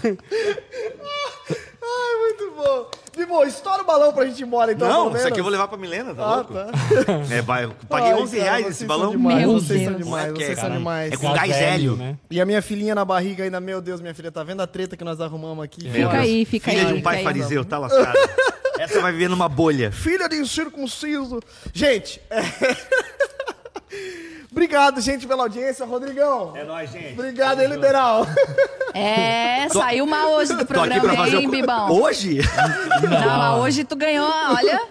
[1.82, 2.90] Ai, muito bom.
[3.18, 5.68] Bimbo, estoura o balão pra gente ir embora, então, Não, isso aqui eu vou levar
[5.68, 6.54] pra Milena, tá Ah, louco?
[6.54, 6.68] tá.
[7.36, 9.12] É, vai, eu paguei Ai, 11 cara, reais esse são balão.
[9.12, 10.04] Demais, Meu vocês são Deus.
[10.06, 10.78] demais, Moleque, vocês são cara.
[10.78, 11.12] demais.
[11.14, 11.96] É com gás hélio.
[11.96, 12.18] né?
[12.32, 14.96] E a minha filhinha na barriga ainda, meu Deus, minha filha, tá vendo a treta
[14.96, 15.84] que nós arrumamos aqui?
[15.84, 16.24] Meu Fica Deus.
[16.24, 16.88] aí, fica Filha aí.
[16.88, 17.24] de um pai aí.
[17.24, 18.14] fariseu, tá lascada.
[18.80, 19.92] Essa vai viver numa bolha.
[19.92, 21.40] Filha de incircunciso.
[21.74, 22.42] Gente, é...
[24.58, 25.86] obrigado, gente, pela audiência.
[25.86, 27.14] Rodrigão, É nóis, gente.
[27.14, 28.26] obrigado aí, liberal.
[28.94, 31.52] É, saiu uma hoje do Tô aqui pra programa, fazer hein, o...
[31.52, 31.92] Bibão?
[31.92, 32.40] Hoje?
[33.04, 34.82] Não, mas hoje tu ganhou, olha.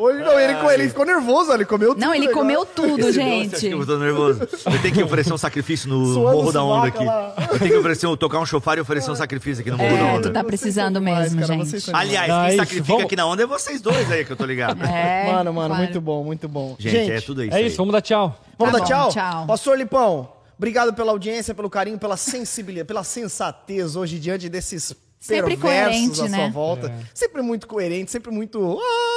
[0.00, 2.00] Hoje não, ele, ele ficou nervoso, ele comeu tudo.
[2.00, 2.38] Não, ele agora.
[2.38, 3.60] comeu tudo, Esse doce, acho gente.
[3.60, 4.40] que eu tô nervoso.
[4.42, 7.04] Eu tenho que oferecer um sacrifício no Suando Morro da Onda aqui.
[7.04, 7.34] lá.
[7.52, 9.96] Eu tenho que oferecer, um- tocar um chofar e oferecer um sacrifício aqui no Morro
[9.96, 10.22] da É, Onda.
[10.28, 11.90] tu tá precisando mesmo, cara, gente.
[11.92, 14.44] Aliás, quem é sacrifica vamos- aqui na onda é vocês dois aí que eu tô
[14.46, 14.78] ligado.
[14.88, 15.82] É, Mano, mano, claro.
[15.84, 16.76] muito bom, muito bom.
[16.78, 17.54] Gente, é tudo isso.
[17.54, 17.66] É aí.
[17.66, 18.40] isso, vamos dar tchau.
[18.58, 19.10] Vamos Tá dar bom, tchau?
[19.10, 19.46] tchau.
[19.46, 25.54] Pastor Lipão, obrigado pela audiência, pelo carinho, pela sensibilidade, pela sensatez hoje diante desses Sempre
[25.56, 26.50] perversos coerente, à sua né?
[26.52, 26.92] volta.
[27.14, 28.78] Sempre muito coerente, sempre muito...
[28.80, 29.09] Ah!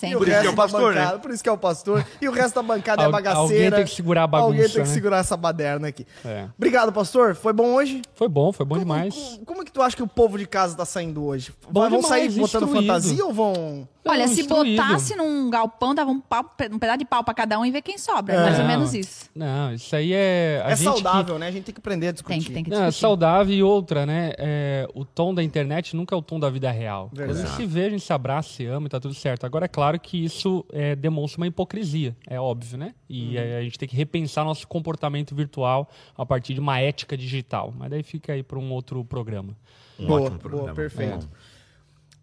[0.00, 0.16] Sempre.
[0.16, 1.00] O Por isso resto que é o da pastor, né?
[1.02, 2.06] bancada- Por isso que é o pastor.
[2.22, 3.42] E o resto da bancada é bagaceira.
[3.42, 4.84] alguém tem que segurar a bagunça, Alguém tem que né?
[4.86, 6.06] segurar essa baderna aqui.
[6.24, 6.46] É.
[6.56, 7.34] Obrigado, pastor.
[7.34, 8.00] Foi bom hoje?
[8.14, 9.14] Foi bom, foi bom Como- demais.
[9.14, 11.52] Como, como que tu acha que o povo de casa tá saindo hoje?
[11.70, 12.86] Bom vão demais, sair botando instruído.
[12.86, 13.86] fantasia ou vão...
[14.02, 14.80] Olha, se instruído.
[14.82, 17.82] botasse num galpão, dava um, pau- um pedaço de pau pra cada um e ver
[17.82, 18.34] quem sobra.
[18.34, 18.66] É mais ou Não.
[18.66, 19.26] menos isso.
[19.36, 20.62] Não, isso aí é.
[20.64, 21.48] A é gente saudável, né?
[21.48, 22.34] A gente tem que aprender a discutir.
[22.38, 22.76] Tem que, tem que Que...
[22.76, 23.00] Não, é discutir.
[23.02, 24.32] saudável e outra, né?
[24.38, 27.10] É, o tom da internet nunca é o tom da vida real.
[27.10, 27.46] Quando a Verdade.
[27.48, 29.44] gente se vê, a gente se abraça, se ama e tá tudo certo.
[29.44, 32.94] Agora, é claro que isso é, demonstra uma hipocrisia, é óbvio, né?
[33.08, 37.16] E é, a gente tem que repensar nosso comportamento virtual a partir de uma ética
[37.16, 37.72] digital.
[37.76, 39.56] Mas daí fica aí para um outro programa.
[39.98, 40.74] Um Boa, ótimo boa, programa.
[40.74, 41.28] perfeito.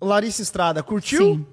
[0.01, 1.35] Larissa Estrada, curtiu?
[1.35, 1.45] Sim.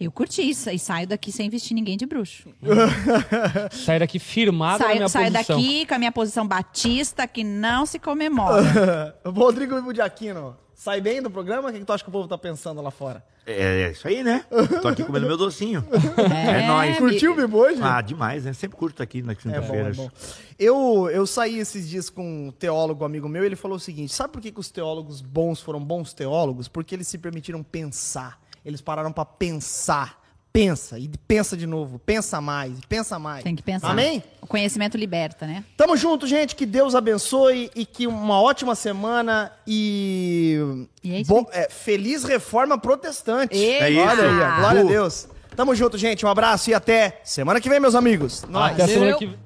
[0.00, 2.48] Eu curti isso e saio daqui sem vestir ninguém de bruxo.
[3.72, 5.56] Sair daqui firmado na minha Saio, saio posição.
[5.56, 9.18] daqui com a minha posição batista que não se comemora.
[9.26, 11.68] Rodrigo Budiaquino, sai bem do programa?
[11.68, 13.22] O que, que tu acha que o povo tá pensando lá fora?
[13.44, 14.44] É, é isso aí, né?
[14.80, 15.84] Tô aqui comendo meu docinho.
[16.32, 16.96] É, É nóis.
[16.98, 17.80] Curtiu o Bibo hoje?
[17.82, 18.52] Ah, demais, né?
[18.52, 19.92] Sempre curto aqui na É bom, é quinta-feira.
[19.94, 20.10] bom.
[20.58, 24.14] Eu, eu saí esses dias com um teólogo amigo meu e ele falou o seguinte:
[24.14, 26.68] sabe por que, que os teólogos bons foram bons teólogos?
[26.68, 28.40] Porque eles se permitiram pensar.
[28.64, 30.27] Eles pararam pra pensar.
[30.58, 33.44] Pensa, e pensa de novo, pensa mais, e pensa mais.
[33.44, 33.90] Tem que pensar.
[33.90, 34.20] Amém?
[34.42, 35.62] O conhecimento liberta, né?
[35.76, 36.56] Tamo junto, gente.
[36.56, 40.58] Que Deus abençoe e que uma ótima semana e.
[41.04, 43.56] E é Bo- é, feliz reforma protestante.
[43.56, 43.84] Eita!
[43.84, 44.00] É isso.
[44.00, 44.56] Olha aí, ó.
[44.56, 44.84] glória a.
[44.84, 45.28] Deus.
[45.54, 46.26] Tamo junto, gente.
[46.26, 48.44] Um abraço e até semana que vem, meus amigos.
[48.48, 48.72] Nós.
[48.72, 49.38] Até semana que vem.